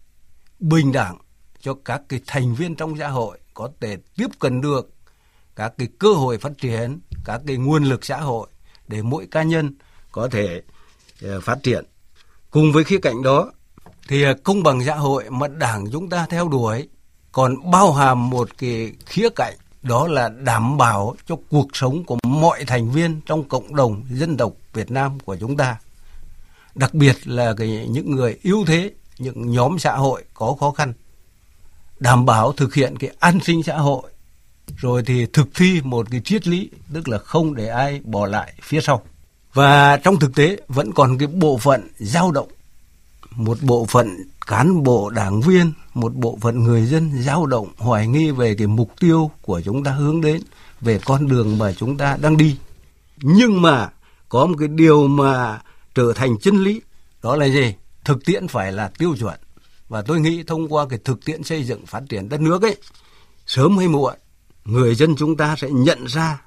bình 0.60 0.92
đẳng 0.92 1.18
cho 1.60 1.74
các 1.86 2.02
cái 2.10 2.20
thành 2.28 2.56
viên 2.56 2.76
trong 2.76 2.98
xã 2.98 3.08
hội 3.08 3.38
có 3.54 3.70
thể 3.82 3.98
tiếp 4.16 4.28
cận 4.40 4.62
được 4.62 4.90
các 5.56 5.74
cái 5.78 5.88
cơ 6.00 6.14
hội 6.14 6.38
phát 6.38 6.52
triển, 6.58 7.00
các 7.26 7.42
cái 7.48 7.58
nguồn 7.58 7.84
lực 7.84 8.06
xã 8.06 8.18
hội 8.18 8.48
để 8.88 9.02
mỗi 9.02 9.28
cá 9.32 9.44
nhân 9.44 9.76
có 10.12 10.28
thể 10.32 10.62
ờ, 11.22 11.42
phát 11.42 11.64
triển. 11.64 11.86
Cùng 12.52 12.72
với 12.72 12.84
khía 12.84 13.00
cạnh 13.02 13.24
đó 13.24 13.52
thì 14.08 14.24
ờ, 14.24 14.34
công 14.44 14.64
bằng 14.64 14.84
xã 14.86 14.96
hội 14.96 15.30
mà 15.30 15.48
đảng 15.48 15.86
chúng 15.92 16.10
ta 16.10 16.28
theo 16.30 16.48
đuổi 16.48 16.88
còn 17.32 17.72
bao 17.72 17.94
hàm 17.94 18.30
một 18.30 18.50
cái 18.58 18.94
khía 19.06 19.30
cạnh 19.30 19.54
đó 19.82 20.08
là 20.08 20.30
đảm 20.30 20.78
bảo 20.78 21.16
cho 21.26 21.36
cuộc 21.50 21.68
sống 21.74 22.04
của 22.04 22.18
mọi 22.24 22.66
thành 22.66 22.92
viên 22.92 23.22
trong 23.26 23.44
cộng 23.44 23.76
đồng 23.76 24.04
dân 24.10 24.38
tộc 24.38 24.54
Việt 24.74 24.92
Nam 24.92 25.20
của 25.20 25.38
chúng 25.40 25.58
ta. 25.58 25.78
Đặc 26.76 26.94
biệt 26.94 27.28
là 27.28 27.54
cái 27.58 27.88
những 27.90 28.12
người 28.12 28.40
yếu 28.42 28.64
thế 28.68 28.92
những 29.20 29.52
nhóm 29.52 29.80
xã 29.80 29.96
hội 29.96 30.24
có 30.34 30.56
khó 30.60 30.72
khăn, 30.72 30.94
đảm 32.00 32.26
bảo 32.26 32.52
thực 32.52 32.74
hiện 32.74 32.96
cái 32.98 33.16
an 33.20 33.40
sinh 33.44 33.64
xã 33.64 33.78
hội, 33.78 34.12
rồi 34.78 35.04
thì 35.06 35.26
thực 35.26 35.48
thi 35.56 35.82
một 35.84 36.08
cái 36.12 36.22
triết 36.26 36.48
lý, 36.48 36.70
tức 36.94 37.08
là 37.08 37.18
không 37.18 37.56
để 37.56 37.68
ai 37.68 38.02
bỏ 38.04 38.26
lại 38.26 38.54
phía 38.62 38.82
sau. 38.82 39.02
Và 39.54 39.98
trong 39.98 40.20
thực 40.20 40.36
tế 40.36 40.58
vẫn 40.68 40.92
còn 40.92 41.18
cái 41.18 41.28
bộ 41.28 41.58
phận 41.58 41.88
dao 41.98 42.32
động, 42.32 42.48
một 43.32 43.58
bộ 43.62 43.86
phận 43.86 44.18
cán 44.48 44.84
bộ 44.84 45.10
đảng 45.10 45.42
viên, 45.42 45.72
một 45.94 46.16
bộ 46.16 46.38
phận 46.42 46.64
người 46.64 46.86
dân 46.86 47.24
dao 47.24 47.46
động 47.46 47.68
hoài 47.78 48.08
nghi 48.08 48.32
về 48.32 48.56
cái 48.56 48.68
mục 48.68 48.92
tiêu 49.00 49.32
của 49.42 49.62
chúng 49.62 49.84
ta 49.84 49.92
hướng 49.92 50.22
đến, 50.22 50.42
về 50.82 51.00
con 51.06 51.28
đường 51.28 51.58
mà 51.58 51.74
chúng 51.74 51.98
ta 51.98 52.18
đang 52.22 52.38
đi. 52.38 52.58
Nhưng 53.18 53.62
mà 53.62 53.90
có 54.30 54.46
một 54.46 54.56
cái 54.60 54.68
điều 54.68 55.08
mà 55.08 55.62
trở 55.96 56.14
thành 56.16 56.40
chân 56.40 56.64
lý, 56.64 56.82
đó 57.24 57.36
là 57.36 57.46
gì? 57.46 57.74
Thực 58.06 58.26
tiễn 58.26 58.48
phải 58.48 58.72
là 58.72 58.92
tiêu 58.98 59.16
chuẩn. 59.20 59.40
Và 59.90 60.02
tôi 60.02 60.20
nghĩ 60.20 60.44
thông 60.44 60.74
qua 60.74 60.86
cái 60.90 61.00
thực 61.04 61.26
tiễn 61.26 61.44
xây 61.44 61.64
dựng 61.64 61.86
phát 61.86 62.02
triển 62.10 62.30
đất 62.30 62.42
nước 62.42 62.62
ấy 62.62 62.78
sớm 63.46 63.78
hay 63.78 63.88
muộn 63.88 64.16
người 64.66 64.96
dân 64.96 65.16
chúng 65.16 65.38
ta 65.38 65.56
sẽ 65.56 65.70
nhận 65.72 66.06
ra 66.06 66.42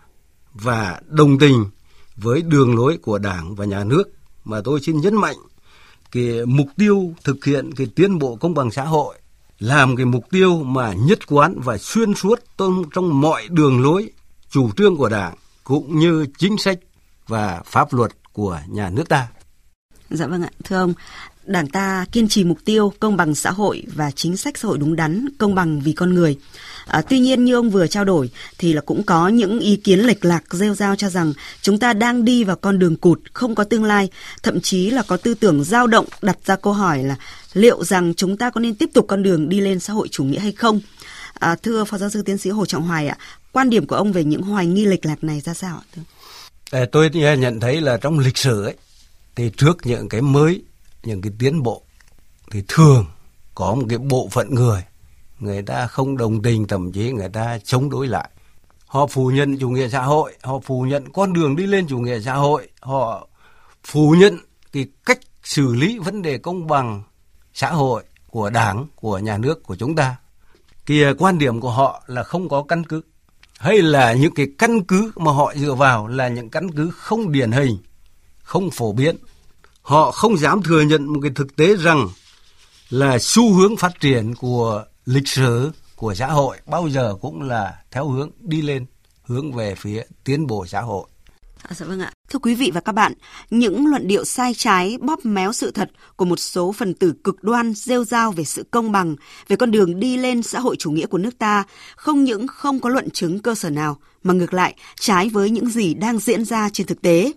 và 0.54 1.00
đồng 1.06 1.38
tình 1.38 1.64
với 2.16 2.42
đường 2.42 2.76
lối 2.76 2.98
của 3.02 3.18
đảng 3.18 3.54
và 3.54 3.64
nhà 3.64 3.84
nước. 3.84 4.04
Mà 4.44 4.60
tôi 4.64 4.80
xin 4.80 5.00
nhấn 5.00 5.16
mạnh 5.16 5.36
cái 6.12 6.46
mục 6.46 6.66
tiêu 6.76 7.14
thực 7.24 7.44
hiện 7.44 7.74
cái 7.74 7.86
tiến 7.94 8.18
bộ 8.18 8.36
công 8.36 8.54
bằng 8.54 8.70
xã 8.70 8.84
hội 8.84 9.18
làm 9.58 9.96
cái 9.96 10.06
mục 10.06 10.24
tiêu 10.30 10.62
mà 10.62 10.92
nhất 10.92 11.26
quán 11.26 11.60
và 11.64 11.78
xuyên 11.78 12.14
suốt 12.14 12.40
trong, 12.94 13.20
mọi 13.20 13.48
đường 13.48 13.82
lối 13.82 14.10
chủ 14.50 14.70
trương 14.76 14.96
của 14.96 15.08
đảng 15.08 15.34
cũng 15.64 15.98
như 15.98 16.26
chính 16.38 16.58
sách 16.58 16.78
và 17.26 17.62
pháp 17.66 17.92
luật 17.92 18.10
của 18.32 18.60
nhà 18.68 18.90
nước 18.90 19.08
ta. 19.08 19.28
Dạ 20.10 20.26
vâng 20.26 20.42
ạ, 20.42 20.50
thưa 20.64 20.76
ông, 20.76 20.94
Đảng 21.48 21.68
ta 21.68 22.06
kiên 22.12 22.28
trì 22.28 22.44
mục 22.44 22.58
tiêu 22.64 22.92
công 23.00 23.16
bằng 23.16 23.34
xã 23.34 23.50
hội 23.50 23.82
và 23.94 24.10
chính 24.10 24.36
sách 24.36 24.58
xã 24.58 24.68
hội 24.68 24.78
đúng 24.78 24.96
đắn, 24.96 25.28
công 25.38 25.54
bằng 25.54 25.80
vì 25.80 25.92
con 25.92 26.14
người. 26.14 26.38
À, 26.86 27.02
tuy 27.08 27.18
nhiên 27.18 27.44
như 27.44 27.54
ông 27.54 27.70
vừa 27.70 27.86
trao 27.86 28.04
đổi 28.04 28.30
thì 28.58 28.72
là 28.72 28.80
cũng 28.80 29.02
có 29.02 29.28
những 29.28 29.60
ý 29.60 29.76
kiến 29.76 30.00
lệch 30.00 30.24
lạc 30.24 30.44
rêu 30.50 30.74
rao 30.74 30.96
cho 30.96 31.10
rằng 31.10 31.32
chúng 31.62 31.78
ta 31.78 31.92
đang 31.92 32.24
đi 32.24 32.44
vào 32.44 32.56
con 32.56 32.78
đường 32.78 32.96
cụt, 32.96 33.20
không 33.32 33.54
có 33.54 33.64
tương 33.64 33.84
lai, 33.84 34.08
thậm 34.42 34.60
chí 34.60 34.90
là 34.90 35.02
có 35.02 35.16
tư 35.16 35.34
tưởng 35.34 35.64
dao 35.64 35.86
động 35.86 36.06
đặt 36.22 36.38
ra 36.44 36.56
câu 36.56 36.72
hỏi 36.72 37.02
là 37.02 37.16
liệu 37.52 37.84
rằng 37.84 38.14
chúng 38.14 38.36
ta 38.36 38.50
có 38.50 38.60
nên 38.60 38.74
tiếp 38.74 38.90
tục 38.94 39.04
con 39.08 39.22
đường 39.22 39.48
đi 39.48 39.60
lên 39.60 39.80
xã 39.80 39.92
hội 39.92 40.08
chủ 40.08 40.24
nghĩa 40.24 40.40
hay 40.40 40.52
không? 40.52 40.80
À, 41.34 41.56
thưa 41.62 41.84
Phó 41.84 41.98
Giáo 41.98 42.10
sư 42.10 42.22
Tiến 42.22 42.38
sĩ 42.38 42.50
Hồ 42.50 42.66
Trọng 42.66 42.82
Hoài 42.82 43.08
ạ, 43.08 43.18
quan 43.52 43.70
điểm 43.70 43.86
của 43.86 43.96
ông 43.96 44.12
về 44.12 44.24
những 44.24 44.42
hoài 44.42 44.66
nghi 44.66 44.84
lệch 44.84 45.06
lạc 45.06 45.24
này 45.24 45.40
ra 45.40 45.54
sao 45.54 45.80
ạ? 45.96 46.02
Ờ, 46.70 46.86
tôi 46.92 47.10
nhận 47.10 47.60
thấy 47.60 47.80
là 47.80 47.96
trong 47.96 48.18
lịch 48.18 48.38
sử 48.38 48.64
ấy, 48.64 48.74
thì 49.36 49.50
trước 49.56 49.86
những 49.86 50.08
cái 50.08 50.22
mới 50.22 50.62
những 51.02 51.22
cái 51.22 51.32
tiến 51.38 51.62
bộ, 51.62 51.82
thì 52.50 52.62
thường 52.68 53.06
có 53.54 53.74
một 53.74 53.86
cái 53.88 53.98
bộ 53.98 54.28
phận 54.30 54.54
người 54.54 54.84
người 55.40 55.62
ta 55.62 55.86
không 55.86 56.16
đồng 56.16 56.42
tình, 56.42 56.66
thậm 56.66 56.92
chí 56.92 57.12
người 57.12 57.28
ta 57.28 57.58
chống 57.64 57.90
đối 57.90 58.06
lại. 58.06 58.30
Họ 58.86 59.06
phủ 59.06 59.30
nhận 59.30 59.58
chủ 59.58 59.70
nghĩa 59.70 59.88
xã 59.88 60.02
hội, 60.02 60.34
họ 60.42 60.60
phủ 60.64 60.82
nhận 60.82 61.12
con 61.12 61.32
đường 61.32 61.56
đi 61.56 61.66
lên 61.66 61.86
chủ 61.88 61.98
nghĩa 61.98 62.20
xã 62.20 62.34
hội, 62.34 62.68
họ 62.80 63.28
phủ 63.84 64.14
nhận 64.18 64.38
cái 64.72 64.86
cách 65.06 65.18
xử 65.42 65.74
lý 65.74 65.98
vấn 65.98 66.22
đề 66.22 66.38
công 66.38 66.66
bằng 66.66 67.02
xã 67.54 67.70
hội 67.70 68.04
của 68.30 68.50
đảng, 68.50 68.86
của 68.94 69.18
nhà 69.18 69.38
nước, 69.38 69.62
của 69.62 69.76
chúng 69.76 69.94
ta. 69.96 70.16
Thì 70.86 71.02
quan 71.18 71.38
điểm 71.38 71.60
của 71.60 71.70
họ 71.70 72.02
là 72.06 72.22
không 72.22 72.48
có 72.48 72.64
căn 72.68 72.84
cứ. 72.84 73.02
Hay 73.58 73.82
là 73.82 74.12
những 74.12 74.34
cái 74.34 74.46
căn 74.58 74.84
cứ 74.84 75.12
mà 75.16 75.32
họ 75.32 75.54
dựa 75.56 75.74
vào 75.74 76.06
là 76.06 76.28
những 76.28 76.50
căn 76.50 76.70
cứ 76.70 76.90
không 76.90 77.32
điển 77.32 77.52
hình, 77.52 77.78
không 78.42 78.70
phổ 78.70 78.92
biến 78.92 79.16
họ 79.88 80.10
không 80.10 80.38
dám 80.38 80.62
thừa 80.62 80.80
nhận 80.80 81.12
một 81.12 81.20
cái 81.22 81.30
thực 81.34 81.56
tế 81.56 81.76
rằng 81.76 82.08
là 82.90 83.18
xu 83.20 83.54
hướng 83.54 83.76
phát 83.76 84.00
triển 84.00 84.34
của 84.34 84.84
lịch 85.06 85.28
sử 85.28 85.70
của 85.96 86.14
xã 86.14 86.26
hội 86.26 86.56
bao 86.66 86.88
giờ 86.88 87.14
cũng 87.20 87.42
là 87.42 87.74
theo 87.90 88.08
hướng 88.08 88.30
đi 88.40 88.62
lên 88.62 88.86
hướng 89.22 89.52
về 89.52 89.74
phía 89.74 90.02
tiến 90.24 90.46
bộ 90.46 90.66
xã 90.66 90.80
hội 90.80 91.08
À, 91.62 91.74
dạ 91.74 91.86
vâng 91.86 92.00
ạ. 92.00 92.12
Thưa 92.30 92.38
quý 92.38 92.54
vị 92.54 92.70
và 92.74 92.80
các 92.80 92.92
bạn, 92.92 93.12
những 93.50 93.86
luận 93.86 94.08
điệu 94.08 94.24
sai 94.24 94.54
trái, 94.54 94.98
bóp 95.00 95.24
méo 95.24 95.52
sự 95.52 95.70
thật 95.70 95.90
của 96.16 96.24
một 96.24 96.38
số 96.38 96.72
phần 96.72 96.94
tử 96.94 97.14
cực 97.24 97.42
đoan 97.42 97.74
rêu 97.74 98.04
rao 98.04 98.32
về 98.32 98.44
sự 98.44 98.64
công 98.70 98.92
bằng, 98.92 99.16
về 99.48 99.56
con 99.56 99.70
đường 99.70 100.00
đi 100.00 100.16
lên 100.16 100.42
xã 100.42 100.60
hội 100.60 100.76
chủ 100.76 100.90
nghĩa 100.90 101.06
của 101.06 101.18
nước 101.18 101.38
ta, 101.38 101.64
không 101.96 102.24
những 102.24 102.46
không 102.46 102.80
có 102.80 102.88
luận 102.88 103.10
chứng 103.10 103.38
cơ 103.38 103.54
sở 103.54 103.70
nào, 103.70 103.96
mà 104.22 104.34
ngược 104.34 104.54
lại 104.54 104.74
trái 105.00 105.28
với 105.28 105.50
những 105.50 105.70
gì 105.70 105.94
đang 105.94 106.18
diễn 106.18 106.44
ra 106.44 106.68
trên 106.72 106.86
thực 106.86 107.02
tế. 107.02 107.32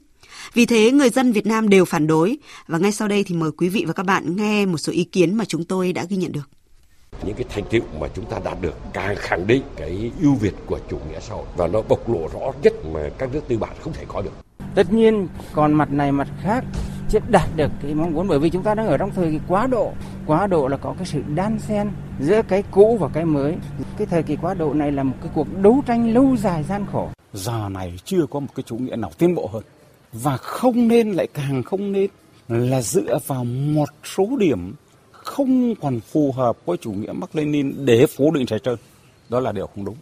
Vì 0.54 0.66
thế, 0.66 0.92
người 0.92 1.10
dân 1.10 1.32
Việt 1.32 1.46
Nam 1.46 1.70
đều 1.70 1.86
phản 1.86 2.08
đối. 2.08 2.38
Và 2.68 2.78
ngay 2.78 2.92
sau 2.92 3.08
đây 3.08 3.24
thì 3.24 3.36
mời 3.36 3.52
quý 3.58 3.70
vị 3.70 3.86
và 3.88 3.94
các 3.94 4.06
bạn 4.06 4.36
nghe 4.36 4.66
một 4.66 4.78
số 4.78 4.94
ý 4.94 5.04
kiến 5.04 5.36
mà 5.36 5.46
chúng 5.46 5.64
tôi 5.64 5.94
đã 5.94 6.06
ghi 6.10 6.18
nhận 6.18 6.32
được. 6.32 6.50
Những 7.24 7.36
cái 7.36 7.46
thành 7.50 7.64
tựu 7.70 7.82
mà 8.00 8.08
chúng 8.16 8.26
ta 8.26 8.40
đạt 8.44 8.62
được 8.62 8.74
càng 8.94 9.16
khẳng 9.20 9.48
định 9.48 9.64
cái 9.76 10.12
ưu 10.22 10.36
việt 10.36 10.54
của 10.66 10.80
chủ 10.90 10.98
nghĩa 11.10 11.20
xã 11.20 11.34
hội. 11.34 11.46
Và 11.58 11.68
nó 11.68 11.82
bộc 11.82 12.10
lộ 12.10 12.28
rõ 12.34 12.52
nhất 12.64 12.74
mà 12.94 13.10
các 13.18 13.34
nước 13.34 13.42
tư 13.48 13.58
bản 13.58 13.76
không 13.82 13.94
thể 13.94 14.06
có 14.08 14.22
được. 14.22 14.32
Tất 14.76 14.94
nhiên 14.94 15.28
còn 15.54 15.74
mặt 15.74 15.92
này 15.92 16.12
mặt 16.12 16.28
khác 16.42 16.64
chưa 17.10 17.20
đạt 17.30 17.50
được 17.56 17.72
cái 17.84 17.94
mong 17.94 18.14
muốn. 18.14 18.28
Bởi 18.28 18.40
vì 18.40 18.50
chúng 18.50 18.64
ta 18.64 18.76
đang 18.76 18.88
ở 18.88 18.98
trong 18.98 19.12
thời 19.16 19.32
kỳ 19.32 19.40
quá 19.48 19.68
độ 19.68 19.94
quá 20.26 20.48
độ 20.48 20.68
là 20.68 20.78
có 20.78 20.96
cái 20.98 21.06
sự 21.06 21.22
đan 21.36 21.60
xen 21.60 21.92
giữa 22.20 22.42
cái 22.42 22.64
cũ 22.72 22.98
và 23.00 23.08
cái 23.08 23.26
mới. 23.26 23.56
Cái 23.98 24.08
thời 24.08 24.24
kỳ 24.24 24.36
quá 24.36 24.54
độ 24.54 24.74
này 24.74 24.92
là 24.92 25.04
một 25.04 25.16
cái 25.22 25.32
cuộc 25.36 25.48
đấu 25.62 25.84
tranh 25.88 26.14
lâu 26.14 26.36
dài 26.38 26.64
gian 26.64 26.86
khổ. 26.92 27.10
Giờ 27.34 27.70
này 27.72 28.00
chưa 28.06 28.26
có 28.30 28.40
một 28.40 28.56
cái 28.56 28.64
chủ 28.68 28.78
nghĩa 28.78 28.96
nào 28.96 29.12
tiến 29.18 29.36
bộ 29.36 29.50
hơn 29.54 29.64
và 30.14 30.38
không 30.38 30.88
nên 30.88 31.12
lại 31.12 31.28
càng 31.34 31.64
không 31.64 31.92
nên 31.92 32.10
là 32.48 32.82
dựa 32.82 33.20
vào 33.28 33.44
một 33.44 33.90
số 34.16 34.30
điểm 34.40 34.74
không 35.12 35.76
còn 35.76 36.00
phù 36.00 36.32
hợp 36.32 36.58
với 36.66 36.78
chủ 36.82 36.92
nghĩa 36.92 37.12
Mark 37.12 37.36
Lenin 37.36 37.86
để 37.86 38.06
phủ 38.18 38.32
định 38.32 38.48
sai 38.48 38.60
trơn. 38.60 38.76
Đó 39.30 39.40
là 39.40 39.52
điều 39.52 39.68
không 39.68 39.86
đúng. 39.86 39.96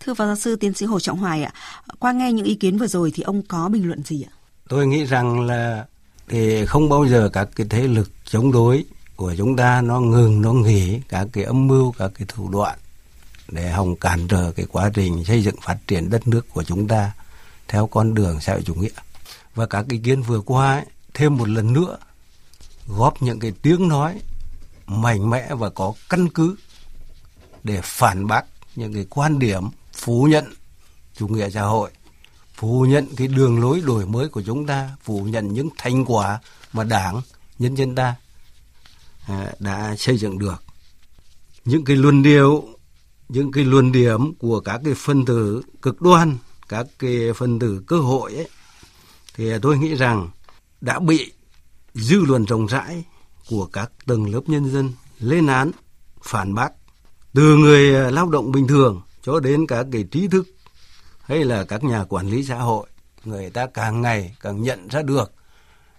Thưa 0.00 0.14
Phó 0.14 0.26
giáo 0.26 0.36
sư 0.36 0.56
tiến 0.56 0.74
sĩ 0.74 0.86
Hồ 0.86 1.00
Trọng 1.00 1.18
Hoài 1.18 1.42
ạ, 1.42 1.52
qua 1.98 2.12
nghe 2.12 2.32
những 2.32 2.46
ý 2.46 2.54
kiến 2.54 2.78
vừa 2.78 2.86
rồi 2.86 3.10
thì 3.14 3.22
ông 3.22 3.42
có 3.42 3.68
bình 3.68 3.86
luận 3.86 4.02
gì 4.02 4.22
ạ? 4.22 4.32
Tôi 4.68 4.86
nghĩ 4.86 5.04
rằng 5.04 5.46
là 5.46 5.86
thì 6.28 6.66
không 6.66 6.88
bao 6.88 7.06
giờ 7.06 7.30
các 7.32 7.48
cái 7.56 7.66
thế 7.70 7.82
lực 7.82 8.10
chống 8.24 8.52
đối 8.52 8.84
của 9.16 9.34
chúng 9.38 9.56
ta 9.56 9.80
nó 9.80 10.00
ngừng 10.00 10.42
nó 10.42 10.52
nghỉ 10.52 11.00
các 11.08 11.26
cái 11.32 11.44
âm 11.44 11.66
mưu 11.66 11.92
các 11.92 12.10
cái 12.18 12.26
thủ 12.28 12.48
đoạn 12.48 12.78
để 13.48 13.70
hòng 13.70 13.96
cản 13.96 14.28
trở 14.28 14.52
cái 14.52 14.66
quá 14.72 14.90
trình 14.94 15.24
xây 15.24 15.42
dựng 15.42 15.54
phát 15.62 15.76
triển 15.86 16.10
đất 16.10 16.28
nước 16.28 16.46
của 16.54 16.62
chúng 16.62 16.88
ta 16.88 17.12
theo 17.68 17.86
con 17.86 18.14
đường 18.14 18.40
xã 18.40 18.52
hội 18.52 18.62
chủ 18.62 18.74
nghĩa 18.74 18.88
và 19.54 19.66
các 19.66 19.86
ý 19.88 19.98
kiến 19.98 20.22
vừa 20.22 20.40
qua 20.40 20.74
ấy, 20.74 20.86
thêm 21.14 21.36
một 21.36 21.48
lần 21.48 21.72
nữa 21.72 21.96
góp 22.86 23.22
những 23.22 23.38
cái 23.38 23.52
tiếng 23.62 23.88
nói 23.88 24.20
mạnh 24.86 25.30
mẽ 25.30 25.54
và 25.54 25.70
có 25.70 25.92
căn 26.08 26.28
cứ 26.28 26.56
để 27.64 27.80
phản 27.84 28.26
bác 28.26 28.42
những 28.76 28.94
cái 28.94 29.06
quan 29.10 29.38
điểm 29.38 29.62
phủ 29.92 30.24
nhận 30.30 30.44
chủ 31.14 31.28
nghĩa 31.28 31.50
xã 31.50 31.62
hội 31.62 31.90
phủ 32.54 32.86
nhận 32.88 33.06
cái 33.16 33.28
đường 33.28 33.60
lối 33.60 33.80
đổi 33.80 34.06
mới 34.06 34.28
của 34.28 34.42
chúng 34.42 34.66
ta 34.66 34.90
phủ 35.02 35.24
nhận 35.24 35.52
những 35.52 35.68
thành 35.78 36.04
quả 36.04 36.40
mà 36.72 36.84
đảng 36.84 37.20
nhân 37.58 37.74
dân 37.74 37.94
ta 37.94 38.14
à, 39.26 39.52
đã 39.58 39.94
xây 39.98 40.18
dựng 40.18 40.38
được. 40.38 40.62
Những 41.64 41.84
cái 41.84 41.96
luận 41.96 42.22
điệu 42.22 42.64
những 43.28 43.52
cái 43.52 43.64
luận 43.64 43.92
điểm 43.92 44.34
của 44.34 44.60
các 44.60 44.80
cái 44.84 44.94
phân 44.96 45.24
tử 45.24 45.62
cực 45.82 46.02
đoan 46.02 46.36
các 46.68 46.86
cái 46.98 47.32
phân 47.36 47.58
tử 47.58 47.82
cơ 47.86 47.96
hội 47.96 48.34
ấy 48.34 48.48
thì 49.34 49.58
tôi 49.62 49.78
nghĩ 49.78 49.94
rằng 49.94 50.28
đã 50.80 50.98
bị 50.98 51.32
dư 51.94 52.20
luận 52.20 52.44
rộng 52.44 52.66
rãi 52.66 53.04
của 53.48 53.66
các 53.66 53.92
tầng 54.06 54.34
lớp 54.34 54.40
nhân 54.46 54.70
dân 54.70 54.92
lên 55.18 55.46
án, 55.46 55.70
phản 56.22 56.54
bác 56.54 56.72
từ 57.34 57.56
người 57.56 57.94
ờ, 57.94 58.10
lao 58.10 58.28
động 58.28 58.52
bình 58.52 58.66
thường 58.66 59.02
cho 59.22 59.40
đến 59.40 59.66
các 59.66 59.86
cái 59.92 60.04
trí 60.10 60.28
thức 60.28 60.48
hay 61.20 61.44
là 61.44 61.64
các 61.64 61.84
nhà 61.84 62.04
quản 62.08 62.28
lý 62.28 62.44
xã 62.44 62.56
hội 62.56 62.86
người 63.24 63.50
ta 63.50 63.66
càng 63.66 64.02
ngày 64.02 64.36
càng 64.40 64.62
nhận 64.62 64.88
ra 64.88 65.02
được 65.02 65.32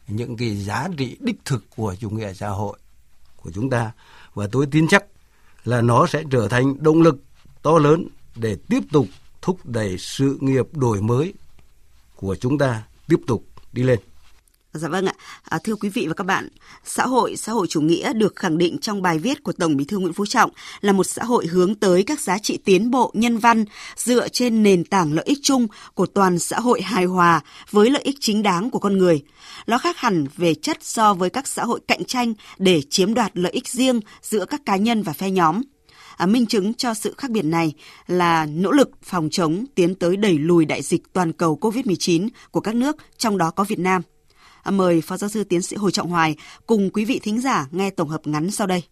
những 0.07 0.37
cái 0.37 0.55
giá 0.55 0.87
trị 0.97 1.17
đích 1.19 1.45
thực 1.45 1.63
của 1.75 1.95
chủ 1.99 2.09
nghĩa 2.09 2.33
xã 2.33 2.49
hội 2.49 2.77
của 3.35 3.51
chúng 3.51 3.69
ta. 3.69 3.91
Và 4.33 4.47
tôi 4.51 4.65
tin 4.71 4.87
chắc 4.87 5.05
là 5.63 5.81
nó 5.81 6.07
sẽ 6.07 6.23
trở 6.31 6.47
thành 6.47 6.83
động 6.83 7.01
lực 7.01 7.15
to 7.61 7.77
lớn 7.77 8.07
để 8.35 8.57
tiếp 8.69 8.79
tục 8.91 9.05
thúc 9.41 9.65
đẩy 9.65 9.97
sự 9.97 10.37
nghiệp 10.41 10.65
đổi 10.73 11.01
mới 11.01 11.33
của 12.15 12.35
chúng 12.35 12.57
ta 12.57 12.83
tiếp 13.11 13.19
tục 13.27 13.45
đi 13.73 13.83
lên. 13.83 13.99
Dạ 14.73 14.87
vâng 14.87 15.05
ạ. 15.05 15.13
À, 15.43 15.59
thưa 15.63 15.75
quý 15.75 15.89
vị 15.89 16.05
và 16.07 16.13
các 16.13 16.23
bạn, 16.23 16.47
xã 16.83 17.07
hội 17.07 17.35
xã 17.35 17.51
hội 17.51 17.67
chủ 17.67 17.81
nghĩa 17.81 18.13
được 18.13 18.35
khẳng 18.35 18.57
định 18.57 18.77
trong 18.77 19.01
bài 19.01 19.19
viết 19.19 19.43
của 19.43 19.51
Tổng 19.51 19.77
Bí 19.77 19.85
thư 19.85 19.97
Nguyễn 19.97 20.13
Phú 20.13 20.25
Trọng 20.25 20.51
là 20.81 20.91
một 20.93 21.03
xã 21.03 21.23
hội 21.23 21.45
hướng 21.45 21.75
tới 21.75 22.03
các 22.03 22.19
giá 22.19 22.37
trị 22.37 22.57
tiến 22.65 22.91
bộ 22.91 23.11
nhân 23.13 23.37
văn 23.37 23.65
dựa 23.95 24.27
trên 24.29 24.63
nền 24.63 24.83
tảng 24.83 25.13
lợi 25.13 25.25
ích 25.25 25.39
chung 25.43 25.67
của 25.93 26.05
toàn 26.05 26.39
xã 26.39 26.59
hội 26.59 26.81
hài 26.81 27.05
hòa 27.05 27.41
với 27.71 27.89
lợi 27.89 28.01
ích 28.01 28.15
chính 28.19 28.43
đáng 28.43 28.69
của 28.69 28.79
con 28.79 28.97
người. 28.97 29.21
Nó 29.67 29.77
khác 29.77 29.97
hẳn 29.97 30.25
về 30.37 30.53
chất 30.53 30.77
so 30.81 31.13
với 31.13 31.29
các 31.29 31.47
xã 31.47 31.63
hội 31.63 31.79
cạnh 31.87 32.03
tranh 32.03 32.33
để 32.57 32.81
chiếm 32.89 33.13
đoạt 33.13 33.31
lợi 33.33 33.51
ích 33.51 33.67
riêng 33.67 33.99
giữa 34.21 34.45
các 34.45 34.61
cá 34.65 34.75
nhân 34.75 35.03
và 35.03 35.13
phe 35.13 35.31
nhóm. 35.31 35.61
À, 36.17 36.25
minh 36.25 36.45
chứng 36.45 36.73
cho 36.73 36.93
sự 36.93 37.15
khác 37.17 37.31
biệt 37.31 37.45
này 37.45 37.73
là 38.07 38.45
nỗ 38.45 38.71
lực 38.71 38.89
phòng 39.03 39.29
chống 39.31 39.65
tiến 39.75 39.95
tới 39.95 40.17
đẩy 40.17 40.39
lùi 40.39 40.65
đại 40.65 40.81
dịch 40.81 41.13
toàn 41.13 41.33
cầu 41.33 41.57
COVID-19 41.61 42.29
của 42.51 42.59
các 42.59 42.75
nước, 42.75 42.95
trong 43.17 43.37
đó 43.37 43.51
có 43.51 43.63
Việt 43.63 43.79
Nam. 43.79 44.01
À, 44.63 44.71
mời 44.71 45.01
Phó 45.01 45.17
Giáo 45.17 45.29
sư 45.29 45.43
Tiến 45.43 45.61
sĩ 45.61 45.75
Hồ 45.75 45.91
Trọng 45.91 46.09
Hoài 46.09 46.35
cùng 46.67 46.89
quý 46.89 47.05
vị 47.05 47.19
thính 47.23 47.41
giả 47.41 47.67
nghe 47.71 47.89
tổng 47.89 48.09
hợp 48.09 48.27
ngắn 48.27 48.51
sau 48.51 48.67
đây. 48.67 48.83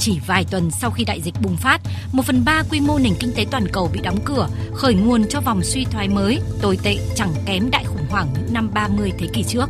Chỉ 0.00 0.18
vài 0.26 0.44
tuần 0.50 0.70
sau 0.80 0.90
khi 0.90 1.04
đại 1.04 1.20
dịch 1.20 1.34
bùng 1.42 1.56
phát, 1.56 1.80
một 2.12 2.22
phần 2.26 2.44
ba 2.44 2.62
quy 2.70 2.80
mô 2.80 2.98
nền 2.98 3.14
kinh 3.20 3.32
tế 3.36 3.46
toàn 3.50 3.64
cầu 3.72 3.90
bị 3.92 4.00
đóng 4.02 4.18
cửa, 4.24 4.48
khởi 4.74 4.94
nguồn 4.94 5.28
cho 5.28 5.40
vòng 5.40 5.62
suy 5.62 5.84
thoái 5.84 6.08
mới, 6.08 6.38
tồi 6.62 6.78
tệ 6.82 6.96
chẳng 7.16 7.32
kém 7.46 7.70
đại 7.70 7.84
khủng 7.84 8.06
hoảng 8.10 8.28
những 8.34 8.52
năm 8.52 8.70
30 8.74 9.12
thế 9.18 9.26
kỷ 9.32 9.42
trước. 9.42 9.66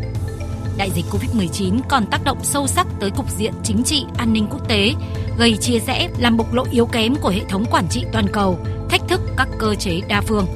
Đại 0.79 0.91
dịch 0.91 1.05
Covid-19 1.11 1.81
còn 1.89 2.07
tác 2.07 2.25
động 2.25 2.39
sâu 2.43 2.67
sắc 2.67 2.87
tới 3.01 3.11
cục 3.11 3.31
diện 3.31 3.53
chính 3.63 3.83
trị, 3.85 4.05
an 4.19 4.33
ninh 4.33 4.47
quốc 4.51 4.69
tế, 4.69 4.95
gây 5.39 5.57
chia 5.57 5.79
rẽ, 5.79 6.09
làm 6.19 6.37
bộc 6.37 6.55
lộ 6.55 6.65
yếu 6.71 6.87
kém 6.87 7.15
của 7.15 7.29
hệ 7.29 7.41
thống 7.49 7.65
quản 7.71 7.89
trị 7.89 8.05
toàn 8.13 8.27
cầu, 8.33 8.59
thách 8.91 9.09
thức 9.09 9.21
các 9.37 9.49
cơ 9.59 9.75
chế 9.75 10.01
đa 10.09 10.21
phương 10.21 10.47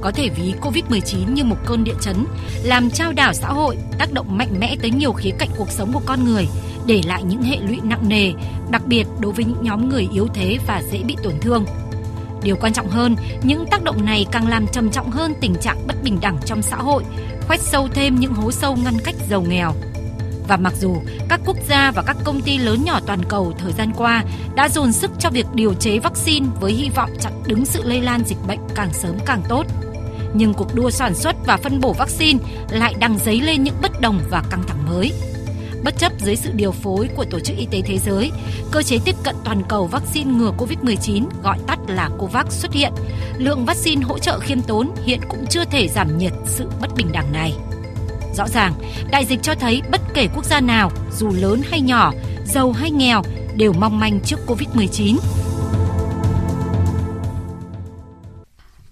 có 0.00 0.10
thể 0.10 0.28
ví 0.28 0.54
Covid-19 0.60 1.32
như 1.32 1.44
một 1.44 1.56
cơn 1.66 1.84
địa 1.84 1.94
chấn, 2.00 2.26
làm 2.62 2.90
trao 2.90 3.12
đảo 3.12 3.32
xã 3.32 3.48
hội, 3.48 3.76
tác 3.98 4.12
động 4.12 4.36
mạnh 4.38 4.60
mẽ 4.60 4.76
tới 4.82 4.90
nhiều 4.90 5.12
khía 5.12 5.30
cạnh 5.38 5.48
cuộc 5.56 5.70
sống 5.70 5.92
của 5.92 6.02
con 6.06 6.24
người, 6.24 6.48
để 6.86 7.02
lại 7.06 7.22
những 7.22 7.42
hệ 7.42 7.56
lụy 7.56 7.80
nặng 7.82 8.08
nề, 8.08 8.32
đặc 8.70 8.82
biệt 8.86 9.06
đối 9.20 9.32
với 9.32 9.44
những 9.44 9.62
nhóm 9.62 9.88
người 9.88 10.08
yếu 10.12 10.28
thế 10.34 10.58
và 10.66 10.82
dễ 10.92 11.02
bị 11.02 11.16
tổn 11.22 11.34
thương. 11.40 11.64
Điều 12.42 12.56
quan 12.56 12.72
trọng 12.72 12.88
hơn, 12.88 13.16
những 13.42 13.66
tác 13.70 13.82
động 13.82 14.04
này 14.04 14.26
càng 14.32 14.48
làm 14.48 14.66
trầm 14.66 14.90
trọng 14.90 15.10
hơn 15.10 15.34
tình 15.40 15.54
trạng 15.54 15.86
bất 15.86 16.02
bình 16.02 16.18
đẳng 16.20 16.38
trong 16.44 16.62
xã 16.62 16.76
hội, 16.76 17.04
khoét 17.48 17.60
sâu 17.60 17.88
thêm 17.94 18.14
những 18.20 18.34
hố 18.34 18.52
sâu 18.52 18.76
ngăn 18.76 18.94
cách 19.04 19.14
giàu 19.30 19.42
nghèo. 19.42 19.74
Và 20.48 20.56
mặc 20.56 20.72
dù 20.80 20.96
các 21.28 21.40
quốc 21.46 21.56
gia 21.68 21.90
và 21.90 22.02
các 22.02 22.16
công 22.24 22.40
ty 22.40 22.58
lớn 22.58 22.84
nhỏ 22.84 23.00
toàn 23.06 23.24
cầu 23.28 23.52
thời 23.58 23.72
gian 23.72 23.92
qua 23.96 24.24
đã 24.54 24.68
dồn 24.68 24.92
sức 24.92 25.10
cho 25.18 25.30
việc 25.30 25.46
điều 25.54 25.74
chế 25.74 25.98
vaccine 25.98 26.46
với 26.60 26.72
hy 26.72 26.90
vọng 26.90 27.10
chặn 27.20 27.32
đứng 27.46 27.64
sự 27.64 27.82
lây 27.84 28.00
lan 28.00 28.22
dịch 28.26 28.38
bệnh 28.48 28.58
càng 28.74 28.92
sớm 28.92 29.18
càng 29.26 29.42
tốt, 29.48 29.66
nhưng 30.34 30.54
cuộc 30.54 30.74
đua 30.74 30.90
sản 30.90 31.14
xuất 31.14 31.36
và 31.46 31.56
phân 31.56 31.80
bổ 31.80 31.92
vaccine 31.92 32.38
lại 32.70 32.94
đang 32.98 33.18
dấy 33.18 33.40
lên 33.40 33.64
những 33.64 33.76
bất 33.82 34.00
đồng 34.00 34.20
và 34.30 34.42
căng 34.50 34.62
thẳng 34.66 34.86
mới. 34.86 35.12
Bất 35.84 35.98
chấp 35.98 36.12
dưới 36.20 36.36
sự 36.36 36.50
điều 36.54 36.72
phối 36.72 37.08
của 37.16 37.24
Tổ 37.24 37.40
chức 37.40 37.56
Y 37.56 37.66
tế 37.70 37.82
Thế 37.82 37.98
giới, 37.98 38.30
cơ 38.70 38.82
chế 38.82 38.98
tiếp 39.04 39.14
cận 39.24 39.36
toàn 39.44 39.62
cầu 39.68 39.86
vaccine 39.86 40.30
ngừa 40.32 40.52
COVID-19 40.58 41.24
gọi 41.42 41.58
tắt 41.66 41.78
là 41.88 42.10
COVAX 42.18 42.46
xuất 42.48 42.72
hiện, 42.72 42.92
lượng 43.36 43.64
vaccine 43.64 44.02
hỗ 44.02 44.18
trợ 44.18 44.38
khiêm 44.38 44.62
tốn 44.62 44.90
hiện 45.04 45.20
cũng 45.28 45.46
chưa 45.50 45.64
thể 45.64 45.88
giảm 45.88 46.18
nhiệt 46.18 46.32
sự 46.46 46.68
bất 46.80 46.94
bình 46.96 47.12
đẳng 47.12 47.32
này. 47.32 47.54
Rõ 48.34 48.48
ràng, 48.48 48.74
đại 49.10 49.24
dịch 49.24 49.42
cho 49.42 49.54
thấy 49.54 49.82
bất 49.90 50.00
kể 50.14 50.28
quốc 50.34 50.44
gia 50.44 50.60
nào, 50.60 50.90
dù 51.18 51.28
lớn 51.28 51.62
hay 51.70 51.80
nhỏ, 51.80 52.12
giàu 52.44 52.72
hay 52.72 52.90
nghèo, 52.90 53.22
đều 53.56 53.72
mong 53.72 53.98
manh 53.98 54.20
trước 54.20 54.38
COVID-19 54.46 55.16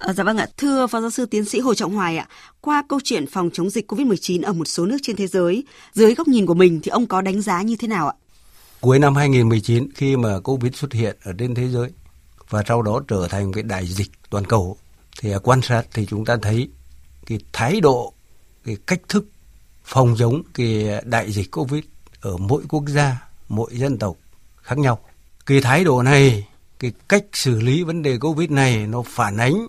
À, 0.06 0.12
dạ 0.12 0.24
vâng 0.24 0.36
ạ, 0.36 0.46
thưa 0.56 0.86
Phó 0.86 1.00
Giáo 1.00 1.10
sư 1.10 1.26
Tiến 1.26 1.44
sĩ 1.44 1.60
Hồ 1.60 1.74
Trọng 1.74 1.94
Hoài 1.94 2.16
ạ, 2.16 2.28
qua 2.60 2.82
câu 2.88 3.00
chuyện 3.04 3.26
phòng 3.26 3.50
chống 3.52 3.70
dịch 3.70 3.92
COVID-19 3.92 4.42
ở 4.44 4.52
một 4.52 4.64
số 4.64 4.86
nước 4.86 4.96
trên 5.02 5.16
thế 5.16 5.26
giới, 5.26 5.64
dưới 5.92 6.14
góc 6.14 6.28
nhìn 6.28 6.46
của 6.46 6.54
mình 6.54 6.80
thì 6.82 6.88
ông 6.88 7.06
có 7.06 7.20
đánh 7.20 7.42
giá 7.42 7.62
như 7.62 7.76
thế 7.76 7.88
nào 7.88 8.08
ạ? 8.08 8.14
cuối 8.80 8.98
năm 8.98 9.14
2019 9.14 9.88
khi 9.94 10.16
mà 10.16 10.40
Covid 10.40 10.74
xuất 10.74 10.92
hiện 10.92 11.16
ở 11.24 11.32
trên 11.38 11.54
thế 11.54 11.68
giới 11.68 11.90
và 12.48 12.62
sau 12.68 12.82
đó 12.82 13.00
trở 13.08 13.28
thành 13.30 13.52
cái 13.52 13.62
đại 13.62 13.86
dịch 13.86 14.10
toàn 14.30 14.44
cầu 14.44 14.76
thì 15.20 15.32
à, 15.32 15.38
quan 15.38 15.62
sát 15.62 15.82
thì 15.94 16.06
chúng 16.06 16.24
ta 16.24 16.36
thấy 16.42 16.68
cái 17.26 17.38
thái 17.52 17.80
độ 17.80 18.12
cái 18.64 18.76
cách 18.86 19.00
thức 19.08 19.26
phòng 19.84 20.14
chống 20.18 20.42
cái 20.54 20.86
đại 21.04 21.32
dịch 21.32 21.50
Covid 21.50 21.84
ở 22.20 22.36
mỗi 22.36 22.62
quốc 22.68 22.84
gia, 22.88 23.28
mỗi 23.48 23.70
dân 23.72 23.98
tộc 23.98 24.16
khác 24.56 24.78
nhau. 24.78 24.98
Cái 25.46 25.60
thái 25.60 25.84
độ 25.84 26.02
này, 26.02 26.46
cái 26.78 26.92
cách 27.08 27.24
xử 27.32 27.60
lý 27.60 27.82
vấn 27.82 28.02
đề 28.02 28.18
Covid 28.18 28.50
này 28.50 28.86
nó 28.86 29.02
phản 29.02 29.36
ánh 29.36 29.66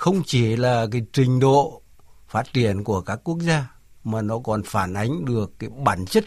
không 0.00 0.22
chỉ 0.26 0.56
là 0.56 0.86
cái 0.92 1.02
trình 1.12 1.40
độ 1.40 1.82
phát 2.28 2.52
triển 2.52 2.84
của 2.84 3.00
các 3.00 3.20
quốc 3.24 3.38
gia 3.40 3.66
mà 4.04 4.22
nó 4.22 4.38
còn 4.38 4.62
phản 4.62 4.94
ánh 4.94 5.24
được 5.24 5.52
cái 5.58 5.70
bản 5.84 6.06
chất 6.06 6.24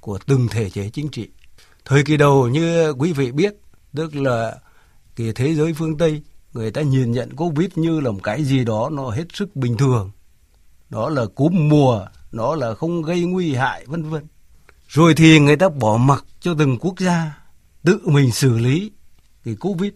của 0.00 0.18
từng 0.26 0.48
thể 0.48 0.70
chế 0.70 0.90
chính 0.92 1.08
trị. 1.08 1.28
Thời 1.84 2.02
kỳ 2.02 2.16
đầu 2.16 2.48
như 2.48 2.92
quý 2.92 3.12
vị 3.12 3.32
biết, 3.32 3.54
tức 3.94 4.14
là 4.14 4.56
cái 5.16 5.32
thế 5.34 5.54
giới 5.54 5.72
phương 5.72 5.98
Tây 5.98 6.22
người 6.52 6.70
ta 6.70 6.82
nhìn 6.82 7.12
nhận 7.12 7.36
Covid 7.36 7.68
như 7.74 8.00
là 8.00 8.10
một 8.10 8.20
cái 8.22 8.44
gì 8.44 8.64
đó 8.64 8.90
nó 8.92 9.10
hết 9.10 9.24
sức 9.32 9.56
bình 9.56 9.76
thường. 9.76 10.10
Đó 10.90 11.08
là 11.08 11.26
cúm 11.34 11.68
mùa, 11.68 12.06
nó 12.32 12.54
là 12.54 12.74
không 12.74 13.02
gây 13.02 13.20
nguy 13.20 13.54
hại 13.54 13.84
vân 13.86 14.10
vân. 14.10 14.26
Rồi 14.88 15.14
thì 15.14 15.38
người 15.38 15.56
ta 15.56 15.68
bỏ 15.68 15.96
mặc 15.96 16.24
cho 16.40 16.54
từng 16.58 16.78
quốc 16.78 16.94
gia 16.98 17.38
tự 17.84 18.00
mình 18.04 18.32
xử 18.32 18.58
lý 18.58 18.92
cái 19.44 19.56
Covid. 19.60 19.92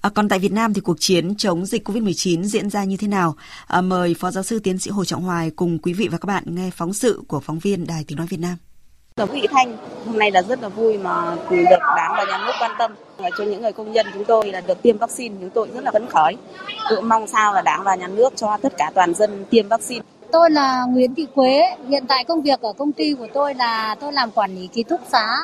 À, 0.00 0.10
còn 0.14 0.28
tại 0.28 0.38
Việt 0.38 0.52
Nam 0.52 0.74
thì 0.74 0.80
cuộc 0.80 0.96
chiến 1.00 1.34
chống 1.38 1.66
dịch 1.66 1.88
COVID-19 1.88 2.42
diễn 2.42 2.70
ra 2.70 2.84
như 2.84 2.96
thế 2.96 3.08
nào? 3.08 3.34
À, 3.66 3.80
mời 3.80 4.14
Phó 4.14 4.30
Giáo 4.30 4.42
sư 4.42 4.58
Tiến 4.58 4.78
sĩ 4.78 4.90
Hồ 4.90 5.04
Trọng 5.04 5.22
Hoài 5.22 5.50
cùng 5.50 5.78
quý 5.78 5.92
vị 5.92 6.08
và 6.08 6.18
các 6.18 6.26
bạn 6.26 6.44
nghe 6.46 6.70
phóng 6.74 6.92
sự 6.92 7.22
của 7.28 7.40
phóng 7.40 7.58
viên 7.58 7.86
Đài 7.86 8.04
Tiếng 8.06 8.18
Nói 8.18 8.26
Việt 8.30 8.40
Nam. 8.40 8.56
Là 9.16 9.24
Vị 9.24 9.46
Thanh, 9.50 9.76
hôm 10.06 10.18
nay 10.18 10.30
là 10.30 10.42
rất 10.42 10.62
là 10.62 10.68
vui 10.68 10.98
mà 10.98 11.36
được 11.50 11.78
Đảng 11.96 12.12
và 12.16 12.24
Nhà 12.24 12.44
nước 12.46 12.52
quan 12.60 12.70
tâm 12.78 12.94
cho 13.38 13.44
những 13.44 13.62
người 13.62 13.72
công 13.72 13.92
nhân 13.92 14.06
chúng 14.14 14.24
tôi 14.24 14.52
là 14.52 14.60
được 14.60 14.82
tiêm 14.82 14.98
vaccine, 14.98 15.34
chúng 15.40 15.50
tôi 15.50 15.68
rất 15.74 15.84
là 15.84 15.90
phấn 15.92 16.06
khởi. 16.06 16.36
Tự 16.90 17.00
mong 17.00 17.26
sao 17.26 17.54
là 17.54 17.62
Đảng 17.62 17.82
và 17.84 17.94
Nhà 17.94 18.08
nước 18.08 18.32
cho 18.36 18.58
tất 18.62 18.72
cả 18.78 18.90
toàn 18.94 19.14
dân 19.14 19.44
tiêm 19.50 19.68
vaccine. 19.68 20.04
Tôi 20.32 20.50
là 20.50 20.84
Nguyễn 20.84 21.14
Thị 21.14 21.26
Quế, 21.34 21.76
hiện 21.88 22.04
tại 22.08 22.24
công 22.24 22.42
việc 22.42 22.60
ở 22.60 22.72
công 22.72 22.92
ty 22.92 23.14
của 23.14 23.26
tôi 23.34 23.54
là 23.54 23.96
tôi 24.00 24.12
làm 24.12 24.30
quản 24.30 24.54
lý 24.54 24.66
ký 24.66 24.82
túc 24.82 25.00
xá 25.12 25.36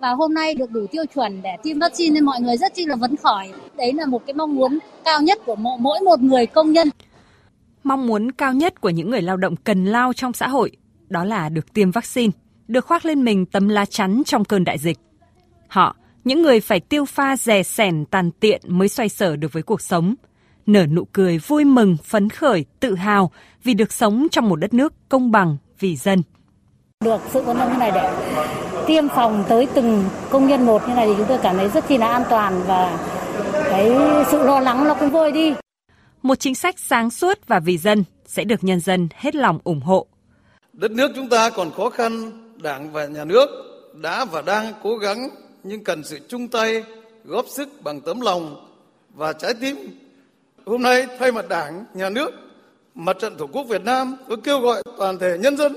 và 0.00 0.10
hôm 0.10 0.34
nay 0.34 0.54
được 0.54 0.70
đủ 0.70 0.86
tiêu 0.90 1.04
chuẩn 1.14 1.42
để 1.42 1.50
tiêm 1.62 1.78
vaccine 1.78 2.14
nên 2.14 2.24
mọi 2.24 2.40
người 2.40 2.56
rất 2.56 2.74
chi 2.74 2.86
là 2.86 2.96
phấn 3.00 3.16
khởi. 3.16 3.52
Đấy 3.76 3.92
là 3.92 4.06
một 4.06 4.22
cái 4.26 4.34
mong 4.34 4.54
muốn 4.54 4.78
cao 5.04 5.22
nhất 5.22 5.38
của 5.46 5.56
mỗi 5.56 6.00
một 6.00 6.20
người 6.20 6.46
công 6.46 6.72
nhân. 6.72 6.88
Mong 7.84 8.06
muốn 8.06 8.32
cao 8.32 8.52
nhất 8.52 8.80
của 8.80 8.90
những 8.90 9.10
người 9.10 9.22
lao 9.22 9.36
động 9.36 9.56
cần 9.56 9.84
lao 9.84 10.12
trong 10.12 10.32
xã 10.32 10.48
hội 10.48 10.70
đó 11.08 11.24
là 11.24 11.48
được 11.48 11.72
tiêm 11.72 11.90
vaccine, 11.90 12.32
được 12.68 12.86
khoác 12.86 13.04
lên 13.04 13.24
mình 13.24 13.46
tấm 13.46 13.68
lá 13.68 13.84
chắn 13.84 14.22
trong 14.26 14.44
cơn 14.44 14.64
đại 14.64 14.78
dịch. 14.78 14.98
Họ, 15.68 15.96
những 16.24 16.42
người 16.42 16.60
phải 16.60 16.80
tiêu 16.80 17.04
pha 17.04 17.36
rè 17.36 17.62
sẻn 17.62 18.04
tàn 18.04 18.30
tiện 18.30 18.60
mới 18.64 18.88
xoay 18.88 19.08
sở 19.08 19.36
được 19.36 19.52
với 19.52 19.62
cuộc 19.62 19.80
sống, 19.80 20.14
nở 20.66 20.86
nụ 20.86 21.04
cười 21.04 21.38
vui 21.38 21.64
mừng, 21.64 21.96
phấn 22.04 22.28
khởi, 22.28 22.64
tự 22.80 22.94
hào 22.94 23.30
vì 23.64 23.74
được 23.74 23.92
sống 23.92 24.26
trong 24.30 24.48
một 24.48 24.56
đất 24.56 24.74
nước 24.74 24.92
công 25.08 25.30
bằng 25.30 25.56
vì 25.78 25.96
dân. 25.96 26.22
Được 27.04 27.20
sự 27.32 27.42
quan 27.46 27.56
tâm 27.56 27.72
như 27.72 27.78
này 27.78 27.90
để 27.94 28.10
tiêm 28.90 29.08
phòng 29.08 29.44
tới 29.48 29.68
từng 29.74 30.04
công 30.30 30.48
nhân 30.48 30.66
một 30.66 30.88
như 30.88 30.94
này 30.94 31.06
thì 31.06 31.14
chúng 31.16 31.26
tôi 31.28 31.38
cảm 31.42 31.56
thấy 31.56 31.68
rất 31.68 31.84
chi 31.88 31.98
là 31.98 32.08
an 32.08 32.22
toàn 32.30 32.62
và 32.66 32.98
cái 33.70 33.92
sự 34.30 34.42
lo 34.42 34.60
lắng 34.60 34.88
nó 34.88 34.94
cũng 34.94 35.10
vơi 35.10 35.32
đi. 35.32 35.54
Một 36.22 36.34
chính 36.34 36.54
sách 36.54 36.74
sáng 36.78 37.10
suốt 37.10 37.38
và 37.46 37.60
vì 37.60 37.78
dân 37.78 38.04
sẽ 38.26 38.44
được 38.44 38.64
nhân 38.64 38.80
dân 38.80 39.08
hết 39.14 39.34
lòng 39.34 39.58
ủng 39.64 39.80
hộ. 39.80 40.06
Đất 40.72 40.90
nước 40.90 41.10
chúng 41.16 41.28
ta 41.28 41.50
còn 41.50 41.70
khó 41.70 41.90
khăn, 41.90 42.32
Đảng 42.62 42.92
và 42.92 43.06
Nhà 43.06 43.24
nước 43.24 43.46
đã 43.94 44.24
và 44.24 44.42
đang 44.42 44.72
cố 44.82 44.96
gắng 44.96 45.28
nhưng 45.62 45.84
cần 45.84 46.04
sự 46.04 46.18
chung 46.28 46.48
tay, 46.48 46.84
góp 47.24 47.46
sức 47.48 47.68
bằng 47.82 48.00
tấm 48.00 48.20
lòng 48.20 48.66
và 49.14 49.32
trái 49.32 49.54
tim. 49.60 49.76
Hôm 50.66 50.82
nay 50.82 51.06
thay 51.18 51.32
mặt 51.32 51.48
Đảng, 51.48 51.84
Nhà 51.94 52.10
nước, 52.10 52.30
Mặt 52.94 53.16
trận 53.20 53.36
Tổ 53.36 53.46
quốc 53.46 53.64
Việt 53.68 53.84
Nam 53.84 54.16
tôi 54.28 54.38
kêu 54.44 54.60
gọi 54.60 54.82
toàn 54.98 55.18
thể 55.18 55.38
nhân 55.40 55.56
dân 55.56 55.76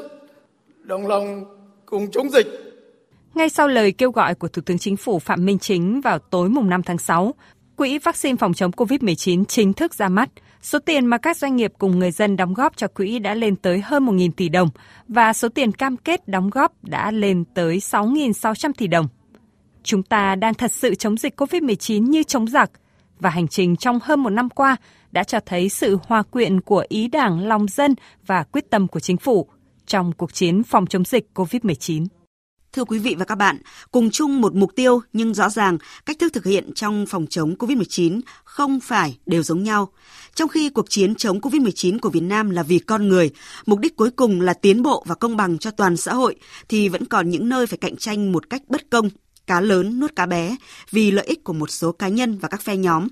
đồng 0.84 1.08
lòng 1.08 1.46
cùng 1.86 2.12
chống 2.12 2.30
dịch 2.30 2.63
ngay 3.36 3.50
sau 3.50 3.68
lời 3.68 3.92
kêu 3.92 4.12
gọi 4.12 4.36
của 4.36 4.48
Thủ 4.48 4.62
tướng 4.66 4.78
Chính 4.78 4.98
phủ 4.98 5.20
Phạm 5.20 5.46
Minh 5.46 5.60
Chính 5.60 6.02
vào 6.02 6.20
tối 6.20 6.50
mùng 6.50 6.70
5 6.70 6.84
tháng 6.84 6.98
6, 6.98 7.34
Quỹ 7.76 7.98
vaccine 7.98 8.36
phòng 8.36 8.54
chống 8.54 8.72
COVID-19 8.72 9.46
chính 9.46 9.74
thức 9.74 9.94
ra 9.94 10.10
mắt. 10.10 10.30
Số 10.62 10.80
tiền 10.80 11.06
mà 11.06 11.18
các 11.18 11.38
doanh 11.38 11.56
nghiệp 11.56 11.74
cùng 11.78 12.00
người 12.00 12.12
dân 12.12 12.38
đóng 12.38 12.54
góp 12.54 12.78
cho 12.78 12.88
quỹ 12.88 13.20
đã 13.20 13.34
lên 13.34 13.56
tới 13.56 13.82
hơn 13.82 14.06
1.000 14.06 14.32
tỷ 14.32 14.50
đồng 14.50 14.70
và 15.08 15.34
số 15.34 15.50
tiền 15.50 15.72
cam 15.72 15.98
kết 15.98 16.28
đóng 16.28 16.50
góp 16.50 16.84
đã 16.84 17.12
lên 17.12 17.44
tới 17.54 17.78
6.600 17.78 18.72
tỷ 18.78 18.88
đồng. 18.88 19.08
Chúng 19.84 20.04
ta 20.04 20.36
đang 20.36 20.54
thật 20.54 20.72
sự 20.74 20.96
chống 20.96 21.18
dịch 21.18 21.42
COVID-19 21.42 22.10
như 22.10 22.24
chống 22.24 22.48
giặc 22.48 22.72
và 23.20 23.30
hành 23.30 23.48
trình 23.48 23.76
trong 23.76 24.00
hơn 24.04 24.20
một 24.20 24.30
năm 24.30 24.50
qua 24.50 24.76
đã 25.12 25.24
cho 25.24 25.40
thấy 25.46 25.70
sự 25.70 25.98
hòa 26.08 26.24
quyện 26.24 26.62
của 26.62 26.86
ý 26.90 27.08
đảng, 27.08 27.48
lòng 27.48 27.68
dân 27.68 27.96
và 28.26 28.44
quyết 28.44 28.70
tâm 28.70 28.88
của 28.88 29.00
chính 29.00 29.18
phủ 29.18 29.48
trong 29.86 30.12
cuộc 30.12 30.34
chiến 30.34 30.64
phòng 30.64 30.86
chống 30.86 31.04
dịch 31.04 31.30
COVID-19. 31.36 32.06
Thưa 32.74 32.86
quý 32.86 33.00
vị 33.00 33.16
và 33.20 33.26
các 33.26 33.36
bạn, 33.36 33.58
cùng 33.92 34.12
chung 34.12 34.42
một 34.42 34.56
mục 34.56 34.76
tiêu 34.76 35.02
nhưng 35.14 35.34
rõ 35.34 35.50
ràng 35.50 35.78
cách 36.06 36.20
thức 36.20 36.34
thực 36.34 36.46
hiện 36.46 36.74
trong 36.74 37.06
phòng 37.06 37.26
chống 37.30 37.56
COVID-19 37.60 38.22
không 38.44 38.80
phải 38.80 39.18
đều 39.26 39.44
giống 39.44 39.64
nhau. 39.64 39.90
Trong 40.36 40.50
khi 40.50 40.70
cuộc 40.70 40.90
chiến 40.90 41.16
chống 41.16 41.40
COVID-19 41.40 42.00
của 42.00 42.10
Việt 42.10 42.24
Nam 42.24 42.50
là 42.50 42.64
vì 42.64 42.80
con 42.80 43.08
người, 43.08 43.32
mục 43.66 43.80
đích 43.80 43.96
cuối 43.96 44.12
cùng 44.12 44.42
là 44.42 44.54
tiến 44.54 44.84
bộ 44.84 45.04
và 45.08 45.16
công 45.16 45.38
bằng 45.38 45.58
cho 45.58 45.72
toàn 45.72 45.98
xã 45.98 46.14
hội, 46.14 46.36
thì 46.70 46.90
vẫn 46.90 47.06
còn 47.06 47.30
những 47.30 47.50
nơi 47.50 47.68
phải 47.68 47.78
cạnh 47.78 47.96
tranh 47.96 48.32
một 48.32 48.50
cách 48.50 48.62
bất 48.68 48.90
công, 48.90 49.10
cá 49.48 49.62
lớn 49.62 50.00
nuốt 50.00 50.16
cá 50.16 50.26
bé 50.26 50.56
vì 50.92 51.12
lợi 51.12 51.26
ích 51.26 51.44
của 51.44 51.54
một 51.54 51.72
số 51.72 51.92
cá 51.92 52.08
nhân 52.08 52.38
và 52.38 52.48
các 52.48 52.62
phe 52.62 52.78
nhóm. 52.78 53.08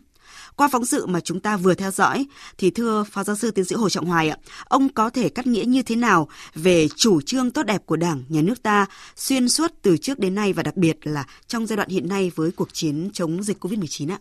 Qua 0.56 0.70
phóng 0.72 0.86
sự 0.86 1.06
mà 1.06 1.20
chúng 1.20 1.40
ta 1.40 1.58
vừa 1.58 1.74
theo 1.74 1.92
dõi, 1.92 2.26
thì 2.58 2.72
thưa 2.72 3.04
Phó 3.12 3.24
Giáo 3.24 3.36
sư 3.36 3.52
Tiến 3.52 3.66
sĩ 3.66 3.76
Hồ 3.76 3.90
Trọng 3.90 4.06
Hoài 4.06 4.30
ạ, 4.30 4.38
ông 4.66 4.90
có 4.90 5.10
thể 5.10 5.30
cắt 5.30 5.48
nghĩa 5.48 5.66
như 5.66 5.84
thế 5.84 5.96
nào 5.96 6.28
về 6.56 6.88
chủ 6.96 7.22
trương 7.22 7.52
tốt 7.52 7.64
đẹp 7.64 7.82
của 7.86 7.96
Đảng, 7.96 8.24
Nhà 8.30 8.42
nước 8.42 8.64
ta 8.64 8.86
xuyên 9.16 9.50
suốt 9.50 9.72
từ 9.82 9.98
trước 9.98 10.20
đến 10.20 10.36
nay 10.36 10.54
và 10.54 10.64
đặc 10.64 10.78
biệt 10.78 10.98
là 11.04 11.26
trong 11.48 11.68
giai 11.68 11.78
đoạn 11.78 11.90
hiện 11.90 12.10
nay 12.10 12.32
với 12.36 12.52
cuộc 12.52 12.74
chiến 12.74 13.10
chống 13.14 13.44
dịch 13.44 13.66
COVID-19 13.66 14.12
ạ? 14.12 14.20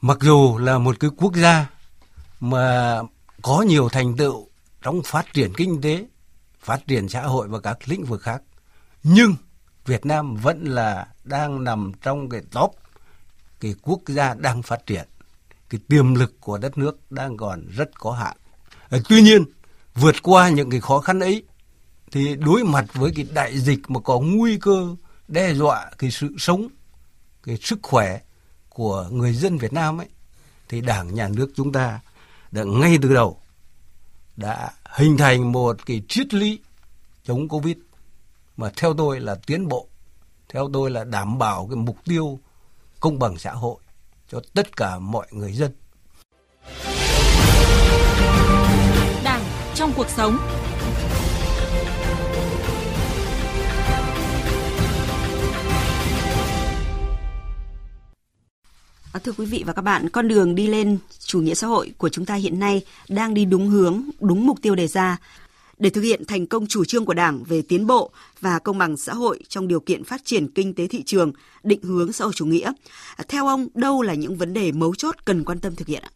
Mặc 0.00 0.18
dù 0.20 0.58
là 0.58 0.78
một 0.78 1.00
cái 1.00 1.10
quốc 1.16 1.34
gia 1.36 1.70
mà 2.40 3.00
có 3.42 3.62
nhiều 3.62 3.88
thành 3.88 4.16
tựu 4.16 4.48
trong 4.82 5.02
phát 5.02 5.26
triển 5.34 5.52
kinh 5.56 5.80
tế, 5.80 6.06
phát 6.60 6.86
triển 6.86 7.08
xã 7.08 7.22
hội 7.22 7.48
và 7.48 7.60
các 7.60 7.78
lĩnh 7.88 8.04
vực 8.04 8.22
khác, 8.22 8.42
nhưng 9.02 9.34
Việt 9.86 10.06
Nam 10.06 10.36
vẫn 10.36 10.64
là 10.64 11.06
đang 11.24 11.64
nằm 11.64 11.92
trong 12.02 12.28
cái 12.28 12.40
top 12.52 12.70
cái 13.60 13.74
quốc 13.82 14.00
gia 14.06 14.34
đang 14.34 14.62
phát 14.62 14.86
triển 14.86 15.08
cái 15.76 15.84
tiềm 15.88 16.14
lực 16.14 16.40
của 16.40 16.58
đất 16.58 16.78
nước 16.78 17.10
đang 17.10 17.36
còn 17.36 17.66
rất 17.68 17.98
có 17.98 18.12
hạn. 18.12 18.36
Ờ, 18.88 19.00
tuy 19.08 19.22
nhiên, 19.22 19.44
vượt 19.94 20.22
qua 20.22 20.48
những 20.48 20.70
cái 20.70 20.80
khó 20.80 21.00
khăn 21.00 21.20
ấy 21.20 21.42
thì 22.12 22.36
đối 22.36 22.64
mặt 22.64 22.84
với 22.94 23.12
cái 23.16 23.26
đại 23.34 23.58
dịch 23.58 23.78
mà 23.88 24.00
có 24.00 24.18
nguy 24.18 24.58
cơ 24.58 24.96
đe 25.28 25.54
dọa 25.54 25.90
cái 25.98 26.10
sự 26.10 26.34
sống, 26.38 26.68
cái 27.42 27.56
sức 27.56 27.78
khỏe 27.82 28.20
của 28.68 29.08
người 29.10 29.32
dân 29.32 29.58
Việt 29.58 29.72
Nam 29.72 30.00
ấy 30.00 30.08
thì 30.68 30.80
Đảng 30.80 31.14
nhà 31.14 31.28
nước 31.28 31.50
chúng 31.56 31.72
ta 31.72 32.00
đã 32.50 32.64
ngay 32.64 32.98
từ 33.02 33.14
đầu 33.14 33.40
đã 34.36 34.72
hình 34.84 35.16
thành 35.16 35.52
một 35.52 35.86
cái 35.86 36.02
triết 36.08 36.34
lý 36.34 36.60
chống 37.24 37.48
Covid 37.48 37.76
mà 38.56 38.70
theo 38.76 38.94
tôi 38.94 39.20
là 39.20 39.34
tiến 39.46 39.68
bộ, 39.68 39.88
theo 40.48 40.70
tôi 40.72 40.90
là 40.90 41.04
đảm 41.04 41.38
bảo 41.38 41.66
cái 41.70 41.76
mục 41.76 41.96
tiêu 42.04 42.38
công 43.00 43.18
bằng 43.18 43.38
xã 43.38 43.52
hội 43.52 43.76
cho 44.28 44.40
tất 44.54 44.76
cả 44.76 44.98
mọi 44.98 45.26
người 45.30 45.52
dân. 45.52 45.70
Đảng 49.24 49.42
trong 49.74 49.92
cuộc 49.96 50.08
sống. 50.08 50.38
À, 59.12 59.20
thưa 59.24 59.32
quý 59.38 59.46
vị 59.46 59.62
và 59.66 59.72
các 59.72 59.82
bạn, 59.82 60.08
con 60.08 60.28
đường 60.28 60.54
đi 60.54 60.66
lên 60.66 60.98
chủ 61.26 61.40
nghĩa 61.40 61.54
xã 61.54 61.66
hội 61.66 61.92
của 61.98 62.08
chúng 62.08 62.26
ta 62.26 62.34
hiện 62.34 62.60
nay 62.60 62.82
đang 63.08 63.34
đi 63.34 63.44
đúng 63.44 63.68
hướng, 63.68 64.02
đúng 64.20 64.46
mục 64.46 64.58
tiêu 64.62 64.74
đề 64.74 64.86
ra 64.86 65.16
để 65.78 65.90
thực 65.90 66.00
hiện 66.00 66.24
thành 66.24 66.46
công 66.46 66.66
chủ 66.66 66.84
trương 66.84 67.04
của 67.04 67.14
Đảng 67.14 67.44
về 67.44 67.62
tiến 67.62 67.86
bộ 67.86 68.10
và 68.40 68.58
công 68.58 68.78
bằng 68.78 68.96
xã 68.96 69.14
hội 69.14 69.40
trong 69.48 69.68
điều 69.68 69.80
kiện 69.80 70.04
phát 70.04 70.20
triển 70.24 70.50
kinh 70.52 70.74
tế 70.74 70.86
thị 70.86 71.02
trường, 71.06 71.32
định 71.62 71.82
hướng 71.82 72.12
xã 72.12 72.24
hội 72.24 72.34
chủ 72.36 72.46
nghĩa. 72.46 72.72
Theo 73.28 73.46
ông, 73.46 73.68
đâu 73.74 74.02
là 74.02 74.14
những 74.14 74.36
vấn 74.36 74.52
đề 74.52 74.72
mấu 74.72 74.94
chốt 74.94 75.14
cần 75.24 75.44
quan 75.44 75.60
tâm 75.60 75.76
thực 75.76 75.88
hiện 75.88 76.02
ạ? 76.02 76.10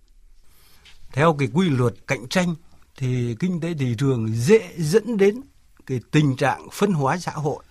Theo 1.12 1.37
cái 1.38 1.49
quy 1.53 1.68
luật 1.68 1.94
cạnh 2.07 2.29
tranh 2.29 2.55
thì 2.96 3.37
kinh 3.38 3.61
tế 3.61 3.75
thị 3.79 3.94
trường 3.99 4.29
dễ 4.35 4.73
dẫn 4.79 5.16
đến 5.16 5.40
cái 5.87 6.01
tình 6.11 6.37
trạng 6.37 6.68
phân 6.73 6.92
hóa 6.92 7.18
xã 7.18 7.33
hội, 7.33 7.62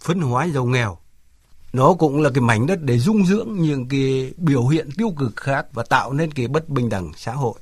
phân 0.00 0.20
hóa 0.20 0.46
giàu 0.46 0.64
nghèo. 0.64 0.98
Nó 1.72 1.94
cũng 1.94 2.20
là 2.20 2.30
cái 2.34 2.40
mảnh 2.40 2.66
đất 2.66 2.78
để 2.82 2.98
dung 2.98 3.26
dưỡng 3.26 3.48
những 3.56 3.88
cái 3.88 4.32
biểu 4.36 4.66
hiện 4.66 4.88
tiêu 4.96 5.14
cực 5.18 5.36
khác 5.36 5.66
và 5.72 5.82
tạo 5.82 6.12
nên 6.12 6.32
cái 6.32 6.48
bất 6.48 6.68
bình 6.68 6.88
đẳng 6.88 7.12
xã 7.16 7.32
hội. 7.32 7.54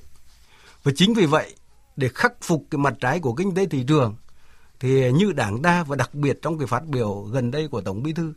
Và 0.82 0.92
chính 0.96 1.14
vì 1.14 1.26
vậy 1.26 1.54
để 1.96 2.08
khắc 2.14 2.32
phục 2.42 2.64
cái 2.70 2.78
mặt 2.78 2.94
trái 3.00 3.20
của 3.20 3.34
kinh 3.34 3.54
tế 3.54 3.66
thị 3.66 3.84
trường 3.88 4.16
thì 4.80 5.12
như 5.12 5.32
đảng 5.32 5.62
ta 5.62 5.82
và 5.82 5.96
đặc 5.96 6.14
biệt 6.14 6.38
trong 6.42 6.58
cái 6.58 6.66
phát 6.66 6.86
biểu 6.86 7.22
gần 7.22 7.50
đây 7.50 7.68
của 7.68 7.80
tổng 7.80 8.02
bí 8.02 8.12
thư 8.12 8.32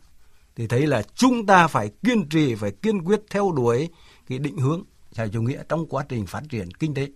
thì 0.56 0.66
thấy 0.66 0.86
là 0.86 1.02
chúng 1.14 1.46
ta 1.46 1.66
phải 1.66 1.90
kiên 2.04 2.28
trì, 2.28 2.54
phải 2.54 2.70
kiên 2.70 3.04
quyết 3.04 3.20
theo 3.30 3.52
đuổi 3.52 3.88
cái 4.28 4.38
định 4.38 4.58
hướng 4.58 4.82
xã 5.12 5.26
chủ 5.32 5.42
nghĩa 5.42 5.62
trong 5.68 5.86
quá 5.86 6.04
trình 6.08 6.26
phát 6.26 6.42
triển 6.48 6.70
kinh 6.74 6.94
tế 6.94 7.08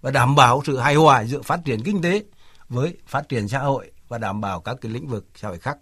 và 0.00 0.10
đảm 0.10 0.34
bảo 0.34 0.62
sự 0.66 0.78
hài 0.78 0.94
hòa 0.94 1.24
giữa 1.24 1.42
phát 1.42 1.60
triển 1.64 1.82
kinh 1.82 2.02
tế 2.02 2.24
với 2.68 2.96
phát 3.06 3.28
triển 3.28 3.48
xã 3.48 3.58
hội 3.58 3.90
và 4.08 4.18
đảm 4.18 4.40
bảo 4.40 4.60
các 4.60 4.76
cái 4.80 4.92
lĩnh 4.92 5.08
vực 5.08 5.26
xã 5.36 5.48
hội 5.48 5.58
khác. 5.58 5.78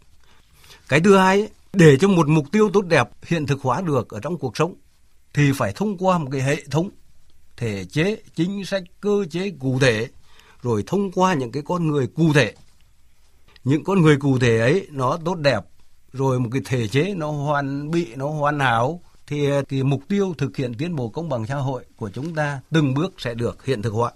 Cái 0.89 1.01
thứ 1.01 1.17
hai, 1.17 1.49
để 1.73 1.97
cho 2.01 2.09
một 2.09 2.29
mục 2.29 2.47
tiêu 2.53 2.71
tốt 2.73 2.83
đẹp 2.87 3.09
hiện 3.23 3.47
thực 3.47 3.63
hóa 3.63 3.81
được 3.81 4.09
ở 4.09 4.21
trong 4.21 4.39
cuộc 4.39 4.57
sống 4.57 4.75
thì 5.35 5.53
phải 5.53 5.73
thông 5.73 5.99
qua 5.99 6.19
một 6.19 6.29
cái 6.33 6.41
hệ 6.41 6.57
thống 6.71 6.91
thể 7.63 7.85
chế, 7.85 8.17
chính 8.35 8.65
sách, 8.65 8.83
cơ 9.01 9.25
chế 9.31 9.51
cụ 9.61 9.79
thể 9.81 10.09
rồi 10.63 10.85
thông 10.87 11.13
qua 11.13 11.35
những 11.35 11.53
cái 11.53 11.63
con 11.67 11.89
người 11.89 12.07
cụ 12.07 12.33
thể. 12.33 12.55
Những 13.65 13.85
con 13.85 14.03
người 14.03 14.17
cụ 14.17 14.39
thể 14.39 14.59
ấy 14.59 14.87
nó 14.91 15.19
tốt 15.25 15.35
đẹp 15.35 15.61
rồi 16.13 16.41
một 16.41 16.49
cái 16.53 16.63
thể 16.65 16.89
chế 16.89 17.15
nó 17.15 17.31
hoàn 17.31 17.91
bị, 17.91 18.15
nó 18.15 18.29
hoàn 18.29 18.61
hảo 18.61 19.01
thì 19.27 19.49
cái 19.69 19.83
mục 19.83 20.03
tiêu 20.09 20.35
thực 20.39 20.57
hiện 20.57 20.75
tiến 20.75 20.97
bộ 20.97 21.09
công 21.09 21.29
bằng 21.29 21.47
xã 21.47 21.57
hội 21.57 21.85
của 21.97 22.11
chúng 22.11 22.35
ta 22.35 22.61
từng 22.71 22.95
bước 22.95 23.15
sẽ 23.19 23.35
được 23.35 23.65
hiện 23.65 23.83
thực 23.83 23.93
hóa. 23.93 24.13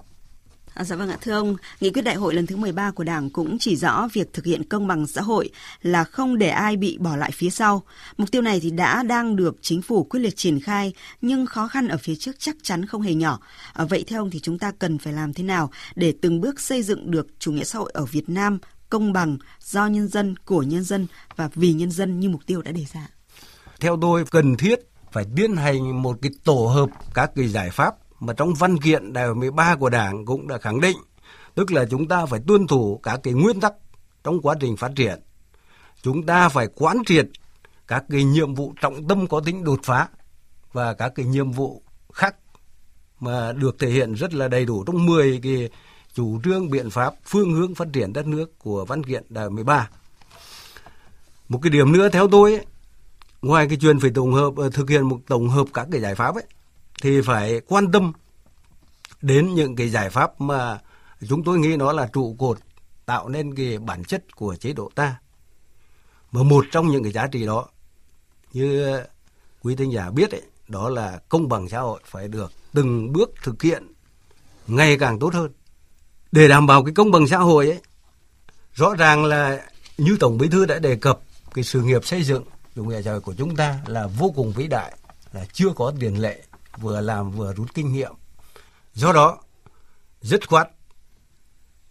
À, 0.76 0.84
dạ 0.84 0.96
vâng 0.96 1.08
ạ, 1.08 1.18
thưa 1.20 1.32
ông, 1.32 1.56
nghị 1.80 1.90
quyết 1.90 2.02
đại 2.02 2.14
hội 2.14 2.34
lần 2.34 2.46
thứ 2.46 2.56
13 2.56 2.90
của 2.90 3.04
Đảng 3.04 3.30
cũng 3.30 3.58
chỉ 3.58 3.76
rõ 3.76 4.08
việc 4.12 4.32
thực 4.32 4.44
hiện 4.44 4.64
công 4.64 4.86
bằng 4.86 5.06
xã 5.06 5.22
hội 5.22 5.50
là 5.82 6.04
không 6.04 6.38
để 6.38 6.48
ai 6.48 6.76
bị 6.76 6.98
bỏ 7.00 7.16
lại 7.16 7.30
phía 7.34 7.50
sau. 7.50 7.82
Mục 8.16 8.30
tiêu 8.30 8.42
này 8.42 8.60
thì 8.60 8.70
đã 8.70 9.02
đang 9.02 9.36
được 9.36 9.56
chính 9.60 9.82
phủ 9.82 10.04
quyết 10.04 10.20
liệt 10.20 10.36
triển 10.36 10.60
khai, 10.60 10.92
nhưng 11.20 11.46
khó 11.46 11.68
khăn 11.68 11.88
ở 11.88 11.96
phía 11.96 12.14
trước 12.16 12.36
chắc 12.38 12.56
chắn 12.62 12.86
không 12.86 13.02
hề 13.02 13.14
nhỏ. 13.14 13.40
À, 13.72 13.84
vậy 13.84 14.04
theo 14.06 14.22
ông 14.22 14.30
thì 14.30 14.40
chúng 14.40 14.58
ta 14.58 14.72
cần 14.78 14.98
phải 14.98 15.12
làm 15.12 15.32
thế 15.32 15.44
nào 15.44 15.70
để 15.94 16.14
từng 16.22 16.40
bước 16.40 16.60
xây 16.60 16.82
dựng 16.82 17.10
được 17.10 17.26
chủ 17.38 17.52
nghĩa 17.52 17.64
xã 17.64 17.78
hội 17.78 17.90
ở 17.94 18.04
Việt 18.04 18.28
Nam 18.28 18.58
công 18.90 19.12
bằng, 19.12 19.38
do 19.60 19.86
nhân 19.86 20.08
dân, 20.08 20.36
của 20.36 20.62
nhân 20.62 20.84
dân 20.84 21.06
và 21.36 21.48
vì 21.54 21.72
nhân 21.72 21.90
dân 21.90 22.20
như 22.20 22.28
mục 22.28 22.40
tiêu 22.46 22.62
đã 22.62 22.72
đề 22.72 22.84
ra? 22.92 23.08
Theo 23.80 23.98
tôi 24.00 24.24
cần 24.30 24.56
thiết 24.56 24.80
phải 25.12 25.24
tiến 25.36 25.56
hành 25.56 26.02
một 26.02 26.18
cái 26.22 26.30
tổ 26.44 26.66
hợp 26.66 26.90
các 27.14 27.30
cái 27.34 27.48
giải 27.48 27.70
pháp 27.70 27.94
mà 28.20 28.32
trong 28.32 28.54
văn 28.54 28.78
kiện 28.78 29.12
đại 29.12 29.26
hội 29.26 29.34
13 29.34 29.76
của 29.76 29.90
Đảng 29.90 30.24
cũng 30.24 30.48
đã 30.48 30.58
khẳng 30.58 30.80
định, 30.80 30.96
tức 31.54 31.72
là 31.72 31.84
chúng 31.90 32.08
ta 32.08 32.26
phải 32.26 32.40
tuân 32.46 32.66
thủ 32.66 33.00
các 33.02 33.20
cái 33.22 33.34
nguyên 33.34 33.60
tắc 33.60 33.72
trong 34.24 34.42
quá 34.42 34.54
trình 34.60 34.76
phát 34.76 34.92
triển. 34.96 35.20
Chúng 36.02 36.26
ta 36.26 36.48
phải 36.48 36.66
quán 36.74 36.96
triệt 37.06 37.26
các 37.86 38.04
cái 38.10 38.24
nhiệm 38.24 38.54
vụ 38.54 38.74
trọng 38.80 39.08
tâm 39.08 39.26
có 39.26 39.40
tính 39.40 39.64
đột 39.64 39.80
phá 39.82 40.08
và 40.72 40.94
các 40.94 41.12
cái 41.14 41.26
nhiệm 41.26 41.52
vụ 41.52 41.82
khác 42.12 42.36
mà 43.20 43.52
được 43.52 43.78
thể 43.78 43.88
hiện 43.88 44.12
rất 44.14 44.34
là 44.34 44.48
đầy 44.48 44.64
đủ 44.64 44.84
trong 44.84 45.06
10 45.06 45.40
cái 45.42 45.70
chủ 46.14 46.40
trương 46.44 46.70
biện 46.70 46.90
pháp 46.90 47.14
phương 47.24 47.52
hướng 47.52 47.74
phát 47.74 47.88
triển 47.92 48.12
đất 48.12 48.26
nước 48.26 48.58
của 48.58 48.84
văn 48.84 49.04
kiện 49.04 49.24
đại 49.28 49.44
hội 49.44 49.50
13. 49.50 49.88
Một 51.48 51.58
cái 51.62 51.70
điểm 51.70 51.92
nữa 51.92 52.08
theo 52.08 52.28
tôi 52.28 52.52
ấy, 52.52 52.66
ngoài 53.42 53.66
cái 53.68 53.78
chuyện 53.80 54.00
phải 54.00 54.10
tổng 54.14 54.32
hợp 54.32 54.56
ờ, 54.56 54.70
thực 54.70 54.90
hiện 54.90 55.02
một 55.02 55.18
tổng 55.28 55.48
hợp 55.48 55.66
các 55.74 55.88
cái 55.92 56.00
giải 56.00 56.14
pháp 56.14 56.34
ấy 56.34 56.44
thì 57.02 57.20
phải 57.20 57.60
quan 57.68 57.92
tâm 57.92 58.12
đến 59.22 59.54
những 59.54 59.76
cái 59.76 59.88
giải 59.88 60.10
pháp 60.10 60.40
mà 60.40 60.80
chúng 61.28 61.44
tôi 61.44 61.58
nghĩ 61.58 61.76
nó 61.76 61.92
là 61.92 62.06
trụ 62.12 62.36
cột 62.38 62.58
tạo 63.06 63.28
nên 63.28 63.54
cái 63.54 63.78
bản 63.78 64.04
chất 64.04 64.36
của 64.36 64.56
chế 64.56 64.72
độ 64.72 64.90
ta. 64.94 65.16
Mà 66.32 66.42
một 66.42 66.64
trong 66.72 66.88
những 66.88 67.02
cái 67.02 67.12
giá 67.12 67.26
trị 67.26 67.46
đó 67.46 67.66
như 68.52 68.96
quý 69.62 69.76
thính 69.76 69.92
giả 69.92 70.10
biết 70.10 70.30
ấy, 70.30 70.42
đó 70.68 70.88
là 70.88 71.20
công 71.28 71.48
bằng 71.48 71.68
xã 71.68 71.80
hội 71.80 72.00
phải 72.04 72.28
được 72.28 72.52
từng 72.72 73.12
bước 73.12 73.30
thực 73.42 73.62
hiện 73.62 73.92
ngày 74.66 74.98
càng 74.98 75.18
tốt 75.18 75.34
hơn. 75.34 75.52
Để 76.32 76.48
đảm 76.48 76.66
bảo 76.66 76.84
cái 76.84 76.94
công 76.94 77.10
bằng 77.10 77.28
xã 77.28 77.38
hội 77.38 77.68
ấy, 77.68 77.80
rõ 78.74 78.94
ràng 78.94 79.24
là 79.24 79.66
như 79.98 80.16
Tổng 80.20 80.38
Bí 80.38 80.48
thư 80.48 80.66
đã 80.66 80.78
đề 80.78 80.96
cập 80.96 81.20
cái 81.54 81.64
sự 81.64 81.82
nghiệp 81.82 82.06
xây 82.06 82.22
dựng 82.22 82.44
chủ 82.74 82.84
nghĩa 82.84 83.02
xã 83.02 83.10
hội 83.10 83.20
của 83.20 83.34
chúng 83.34 83.56
ta 83.56 83.78
là 83.86 84.06
vô 84.06 84.32
cùng 84.36 84.52
vĩ 84.52 84.66
đại, 84.66 84.96
là 85.32 85.44
chưa 85.52 85.68
có 85.76 85.92
tiền 86.00 86.20
lệ 86.20 86.42
vừa 86.78 87.00
làm 87.00 87.30
vừa 87.30 87.52
rút 87.52 87.74
kinh 87.74 87.92
nghiệm. 87.92 88.12
Do 88.94 89.12
đó, 89.12 89.38
dứt 90.20 90.48
khoát 90.48 90.68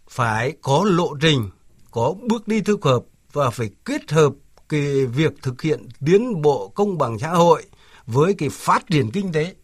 phải 0.08 0.52
có 0.62 0.84
lộ 0.84 1.16
trình, 1.20 1.50
có 1.90 2.14
bước 2.28 2.48
đi 2.48 2.60
thực 2.60 2.84
hợp 2.84 3.02
và 3.32 3.50
phải 3.50 3.70
kết 3.84 4.10
hợp 4.10 4.32
cái 4.68 5.06
việc 5.06 5.32
thực 5.42 5.62
hiện 5.62 5.88
tiến 6.06 6.42
bộ 6.42 6.68
công 6.68 6.98
bằng 6.98 7.18
xã 7.18 7.30
hội 7.30 7.62
với 8.06 8.34
cái 8.34 8.48
phát 8.48 8.86
triển 8.90 9.10
kinh 9.10 9.32
tế 9.32 9.54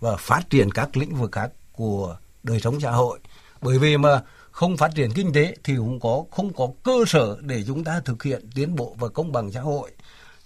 và 0.00 0.16
phát 0.16 0.50
triển 0.50 0.70
các 0.70 0.96
lĩnh 0.96 1.14
vực 1.14 1.32
khác 1.32 1.50
của 1.72 2.16
đời 2.42 2.60
sống 2.60 2.80
xã 2.80 2.90
hội. 2.90 3.18
Bởi 3.60 3.78
vì 3.78 3.96
mà 3.96 4.22
không 4.50 4.76
phát 4.76 4.90
triển 4.94 5.10
kinh 5.14 5.32
tế 5.32 5.56
thì 5.64 5.76
cũng 5.76 6.00
có 6.00 6.24
không 6.30 6.52
có 6.52 6.68
cơ 6.82 7.04
sở 7.06 7.38
để 7.40 7.64
chúng 7.66 7.84
ta 7.84 8.00
thực 8.04 8.22
hiện 8.22 8.50
tiến 8.54 8.76
bộ 8.76 8.96
và 8.98 9.08
công 9.08 9.32
bằng 9.32 9.52
xã 9.52 9.60
hội. 9.60 9.90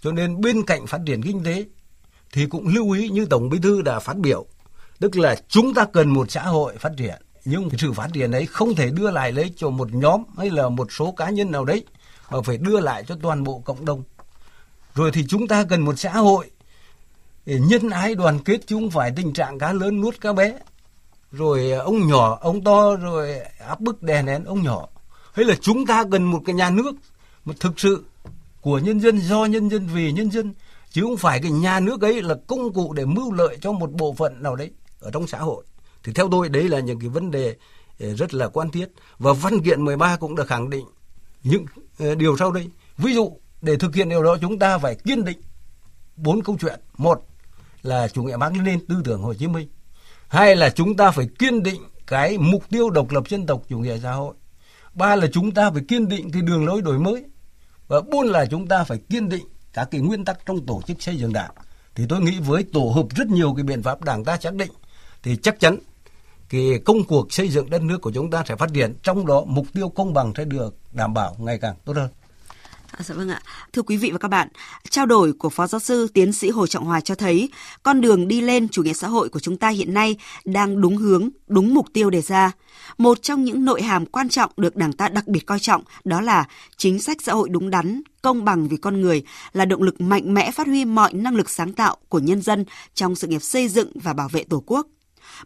Cho 0.01 0.13
nên 0.13 0.41
bên 0.41 0.63
cạnh 0.67 0.87
phát 0.87 1.01
triển 1.07 1.23
kinh 1.23 1.45
tế 1.45 1.65
thì 2.33 2.47
cũng 2.47 2.69
lưu 2.69 2.91
ý 2.91 3.09
như 3.09 3.27
Tổng 3.27 3.49
Bí 3.49 3.59
thư 3.63 3.83
đã 3.83 3.99
phát 3.99 4.17
biểu, 4.17 4.47
tức 5.01 5.17
là 5.17 5.37
chúng 5.49 5.75
ta 5.75 5.85
cần 5.93 6.09
một 6.09 6.31
xã 6.31 6.43
hội 6.43 6.77
phát 6.77 6.93
triển, 6.97 7.23
nhưng 7.45 7.69
sự 7.79 7.93
phát 7.93 8.09
triển 8.13 8.33
ấy 8.33 8.47
không 8.47 8.75
thể 8.75 8.91
đưa 8.91 9.11
lại 9.11 9.33
lấy 9.33 9.53
cho 9.57 9.71
một 9.71 9.93
nhóm 9.93 10.23
hay 10.39 10.51
là 10.51 10.69
một 10.69 10.93
số 10.93 11.13
cá 11.13 11.31
nhân 11.31 11.51
nào 11.51 11.65
đấy, 11.65 11.85
mà 12.31 12.39
phải 12.45 12.57
đưa 12.57 12.81
lại 12.81 13.05
cho 13.09 13.17
toàn 13.23 13.45
bộ 13.45 13.59
cộng 13.59 13.85
đồng. 13.85 14.03
Rồi 14.95 15.11
thì 15.13 15.25
chúng 15.29 15.49
ta 15.49 15.65
cần 15.65 15.81
một 15.81 15.99
xã 15.99 16.13
hội 16.13 16.51
nhân 17.45 17.91
ái 17.91 18.15
đoàn 18.15 18.39
kết 18.45 18.61
chứ 18.67 18.77
không 18.77 18.91
phải 18.91 19.13
tình 19.17 19.33
trạng 19.33 19.59
cá 19.59 19.73
lớn 19.73 20.01
nuốt 20.01 20.21
cá 20.21 20.33
bé. 20.33 20.59
Rồi 21.33 21.73
à, 21.73 21.79
ông 21.79 22.09
nhỏ 22.09 22.39
ông 22.41 22.65
to 22.65 22.97
rồi 22.97 23.39
áp 23.67 23.81
bức 23.81 24.03
đè 24.03 24.23
nén 24.23 24.45
ông 24.45 24.63
nhỏ. 24.63 24.89
Hay 25.33 25.45
là 25.45 25.55
chúng 25.61 25.87
ta 25.87 26.05
cần 26.11 26.25
một 26.25 26.43
cái 26.47 26.55
nhà 26.55 26.71
nước 26.71 26.93
một 27.45 27.61
thực 27.61 27.81
sự 27.81 28.05
của 28.61 28.79
nhân 28.79 29.01
dân 29.01 29.19
do 29.21 29.45
nhân 29.45 29.71
dân 29.71 29.87
vì 29.87 30.13
nhân 30.13 30.31
dân 30.31 30.55
chứ 30.91 31.03
không 31.03 31.17
phải 31.17 31.41
cái 31.41 31.51
nhà 31.51 31.81
nước 31.81 32.01
ấy 32.01 32.23
là 32.23 32.35
công 32.47 32.73
cụ 32.73 32.93
để 32.93 33.05
mưu 33.05 33.33
lợi 33.33 33.59
cho 33.61 33.73
một 33.73 33.93
bộ 33.93 34.13
phận 34.13 34.43
nào 34.43 34.57
đấy 34.57 34.71
ở 35.01 35.11
trong 35.11 35.27
xã 35.27 35.39
hội. 35.39 35.65
Thì 36.05 36.13
theo 36.13 36.29
tôi, 36.31 36.49
đấy 36.49 36.69
là 36.69 36.81
những 36.81 37.01
cái 37.01 37.09
vấn 37.09 37.31
đề 37.31 37.57
ờ, 38.01 38.15
rất 38.15 38.35
là 38.35 38.49
quan 38.49 38.71
thiết. 38.71 38.89
Và 39.19 39.33
văn 39.33 39.63
kiện 39.63 39.85
13 39.85 40.17
cũng 40.17 40.37
đã 40.37 40.45
khẳng 40.45 40.71
định 40.71 40.87
những 41.43 41.65
ờ, 41.99 42.15
điều 42.15 42.37
sau 42.37 42.53
đây. 42.53 42.71
Ví 42.97 43.15
dụ, 43.15 43.41
để 43.63 43.77
thực 43.77 43.95
hiện 43.95 44.09
điều 44.09 44.23
đó, 44.23 44.37
chúng 44.41 44.59
ta 44.59 44.79
phải 44.79 44.95
kiên 44.95 45.25
định 45.25 45.41
bốn 46.17 46.43
câu 46.43 46.57
chuyện. 46.61 46.81
Một 46.97 47.27
là 47.83 48.09
chủ 48.09 48.23
nghĩa 48.23 48.37
Mác 48.37 48.53
Lênin 48.57 48.87
tư 48.87 48.97
tưởng 49.05 49.23
Hồ 49.23 49.35
Chí 49.35 49.47
Minh. 49.47 49.69
Hai 50.29 50.57
là 50.57 50.71
chúng 50.71 50.97
ta 50.97 51.11
phải 51.11 51.29
kiên 51.39 51.63
định 51.63 51.83
cái 52.07 52.39
mục 52.39 52.65
tiêu 52.71 52.91
độc 52.91 53.11
lập 53.11 53.29
dân 53.29 53.47
tộc, 53.47 53.63
chủ 53.69 53.79
nghĩa 53.79 53.99
xã 54.03 54.13
hội. 54.13 54.35
Ba 54.95 55.17
là 55.17 55.27
chúng 55.33 55.51
ta 55.51 55.71
phải 55.71 55.83
kiên 55.89 56.09
định 56.09 56.31
cái 56.33 56.43
đường 56.43 56.67
lối 56.67 56.83
đổi 56.83 56.99
mới. 56.99 57.25
Và 57.89 58.01
bốn 58.01 58.27
là 58.27 58.47
chúng 58.47 58.67
ta 58.67 58.85
phải 58.85 58.99
kiên 59.11 59.29
định 59.29 59.47
các 59.79 59.91
cái 59.91 60.01
nguyên 60.01 60.25
tắc 60.25 60.47
trong 60.47 60.67
tổ 60.67 60.83
chức 60.87 61.03
xây 61.03 61.17
dựng 61.17 61.33
đảng. 61.33 61.51
Thì 61.95 62.05
tôi 62.09 62.21
nghĩ 62.21 62.41
với 62.41 62.65
tổ 62.73 62.93
hợp 62.95 63.07
rất 63.17 63.27
nhiều 63.29 63.55
cái 63.57 63.65
biện 63.65 63.83
pháp 63.83 64.05
đảng 64.05 64.25
ta 64.25 64.39
xác 64.41 64.55
định, 64.55 64.73
thì 65.23 65.37
chắc 65.37 65.61
chắn 65.61 65.79
cái 66.49 66.81
công 66.85 67.05
cuộc 67.05 67.33
xây 67.33 67.49
dựng 67.49 67.71
đất 67.71 67.83
nước 67.83 67.99
của 68.03 68.13
chúng 68.13 68.31
ta 68.31 68.43
sẽ 68.49 68.57
phát 68.57 68.71
triển, 68.75 68.95
trong 69.03 69.27
đó 69.27 69.45
mục 69.47 69.67
tiêu 69.75 69.89
công 69.89 70.15
bằng 70.15 70.33
sẽ 70.37 70.45
được 70.45 70.77
đảm 70.93 71.15
bảo 71.15 71.37
ngày 71.39 71.59
càng 71.59 71.77
tốt 71.85 71.97
hơn. 71.97 72.11
À, 72.99 73.05
dạ 73.05 73.15
vâng 73.15 73.29
ạ. 73.29 73.43
Thưa 73.73 73.83
quý 73.83 73.97
vị 73.97 74.11
và 74.11 74.19
các 74.19 74.29
bạn, 74.29 74.49
trao 74.91 75.07
đổi 75.07 75.33
của 75.33 75.51
Phó 75.51 75.67
Giáo 75.67 75.79
sư 75.79 76.09
Tiến 76.15 76.33
sĩ 76.33 76.51
Hồ 76.51 76.67
Trọng 76.67 76.85
Hòa 76.85 77.01
cho 77.01 77.15
thấy 77.15 77.49
con 77.83 78.01
đường 78.01 78.29
đi 78.29 78.41
lên 78.41 78.69
chủ 78.69 78.83
nghĩa 78.83 78.93
xã 78.93 79.09
hội 79.09 79.29
của 79.29 79.41
chúng 79.41 79.57
ta 79.57 79.69
hiện 79.69 79.95
nay 79.95 80.17
đang 80.45 80.81
đúng 80.81 80.97
hướng, 80.97 81.29
đúng 81.49 81.75
mục 81.75 81.87
tiêu 81.93 82.11
đề 82.11 82.23
ra. 82.23 82.53
Một 82.99 83.23
trong 83.23 83.45
những 83.45 83.65
nội 83.65 83.83
hàm 83.83 84.07
quan 84.07 84.29
trọng 84.29 84.51
được 84.57 84.77
Đảng 84.77 84.93
ta 84.93 85.09
đặc 85.09 85.29
biệt 85.29 85.47
coi 85.47 85.59
trọng 85.59 85.83
đó 86.05 86.21
là 86.21 86.49
chính 86.77 86.99
sách 86.99 87.23
xã 87.23 87.33
hội 87.33 87.49
đúng 87.49 87.71
đắn, 87.71 88.03
công 88.23 88.45
bằng 88.45 88.69
vì 88.69 88.77
con 88.77 89.01
người 89.01 89.23
là 89.53 89.65
động 89.65 89.83
lực 89.83 90.01
mạnh 90.01 90.35
mẽ 90.35 90.51
phát 90.51 90.67
huy 90.67 90.85
mọi 90.85 91.13
năng 91.13 91.37
lực 91.37 91.51
sáng 91.51 91.73
tạo 91.73 91.97
của 92.09 92.19
nhân 92.19 92.43
dân 92.43 92.65
trong 92.95 93.15
sự 93.15 93.27
nghiệp 93.27 93.43
xây 93.43 93.69
dựng 93.69 93.91
và 93.95 94.13
bảo 94.13 94.29
vệ 94.29 94.45
Tổ 94.45 94.63
quốc 94.67 94.87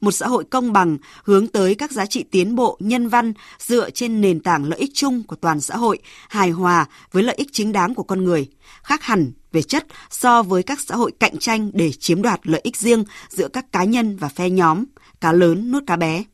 một 0.01 0.11
xã 0.11 0.27
hội 0.27 0.45
công 0.45 0.73
bằng 0.73 0.99
hướng 1.25 1.47
tới 1.47 1.75
các 1.75 1.93
giá 1.93 2.07
trị 2.07 2.25
tiến 2.31 2.55
bộ 2.55 2.77
nhân 2.81 3.09
văn 3.09 3.33
dựa 3.59 3.91
trên 3.91 4.21
nền 4.21 4.41
tảng 4.41 4.65
lợi 4.65 4.79
ích 4.79 4.91
chung 4.95 5.23
của 5.23 5.37
toàn 5.37 5.61
xã 5.61 5.77
hội, 5.77 5.99
hài 6.29 6.51
hòa 6.51 6.87
với 7.13 7.23
lợi 7.23 7.35
ích 7.35 7.49
chính 7.53 7.73
đáng 7.73 7.95
của 7.95 8.03
con 8.03 8.25
người, 8.25 8.49
khác 8.83 9.03
hẳn 9.03 9.33
về 9.53 9.63
chất 9.63 9.87
so 10.11 10.43
với 10.43 10.63
các 10.63 10.81
xã 10.81 10.97
hội 10.97 11.13
cạnh 11.21 11.39
tranh 11.39 11.71
để 11.75 11.93
chiếm 11.93 12.23
đoạt 12.23 12.41
lợi 12.43 12.61
ích 12.65 12.77
riêng 12.77 13.05
giữa 13.29 13.49
các 13.49 13.73
cá 13.73 13.85
nhân 13.85 14.17
và 14.17 14.29
phe 14.29 14.51
nhóm, 14.51 14.85
cá 15.21 15.33
lớn 15.33 15.73
nuốt 15.73 15.83
cá 15.87 15.97
bé. 15.97 16.25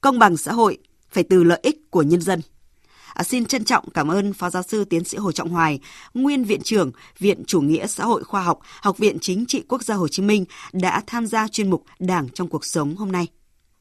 Công 0.00 0.18
bằng 0.18 0.36
xã 0.36 0.52
hội 0.52 0.78
phải 1.10 1.24
từ 1.24 1.44
lợi 1.44 1.60
ích 1.62 1.90
của 1.90 2.02
nhân 2.02 2.20
dân. 2.20 2.40
À, 3.16 3.24
xin 3.24 3.44
trân 3.44 3.64
trọng 3.64 3.90
cảm 3.90 4.10
ơn 4.10 4.32
Phó 4.32 4.50
Giáo 4.50 4.62
sư 4.62 4.84
Tiến 4.84 5.04
sĩ 5.04 5.18
Hồ 5.18 5.32
Trọng 5.32 5.48
Hoài, 5.48 5.80
Nguyên 6.14 6.44
Viện 6.44 6.60
trưởng 6.62 6.92
Viện 7.18 7.44
Chủ 7.46 7.60
nghĩa 7.60 7.86
Xã 7.86 8.04
hội 8.04 8.24
Khoa 8.24 8.42
học, 8.42 8.58
Học 8.82 8.98
viện 8.98 9.18
Chính 9.20 9.46
trị 9.46 9.62
Quốc 9.68 9.82
gia 9.82 9.94
Hồ 9.94 10.08
Chí 10.08 10.22
Minh 10.22 10.44
đã 10.72 11.02
tham 11.06 11.26
gia 11.26 11.48
chuyên 11.48 11.70
mục 11.70 11.84
Đảng 11.98 12.28
trong 12.28 12.48
cuộc 12.48 12.64
sống 12.64 12.96
hôm 12.96 13.12
nay. 13.12 13.26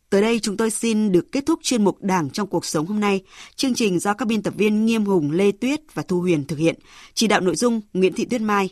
Tới 0.10 0.22
đây 0.22 0.40
chúng 0.40 0.58
tôi 0.58 0.70
xin 0.70 1.12
được 1.12 1.32
kết 1.32 1.46
thúc 1.46 1.60
chuyên 1.64 1.84
mục 1.84 1.98
Đảng 2.02 2.30
trong 2.30 2.48
cuộc 2.48 2.66
sống 2.66 2.86
hôm 2.86 3.00
nay. 3.00 3.22
Chương 3.56 3.74
trình 3.74 4.00
do 4.00 4.14
các 4.14 4.28
biên 4.28 4.44
tập 4.44 4.54
viên 4.58 4.86
Nghiêm 4.86 5.06
Hùng, 5.06 5.32
Lê 5.32 5.52
Tuyết 5.52 5.82
và 5.94 6.04
Thu 6.04 6.22
Huyền 6.22 6.46
thực 6.46 6.60
hiện. 6.60 6.76
Chỉ 7.14 7.28
đạo 7.28 7.42
nội 7.42 7.56
dung 7.56 7.82
Nguyễn 7.94 8.14
Thị 8.14 8.26
Tuyết 8.26 8.42
Mai. 8.42 8.70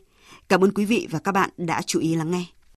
Cảm 0.50 0.64
ơn 0.64 0.72
quý 0.72 0.86
vị 0.86 1.08
và 1.12 1.20
các 1.20 1.32
bạn 1.32 1.50
đã 1.58 1.82
chú 1.82 2.00
ý 2.00 2.16
lắng 2.16 2.32
nghe. 2.32 2.46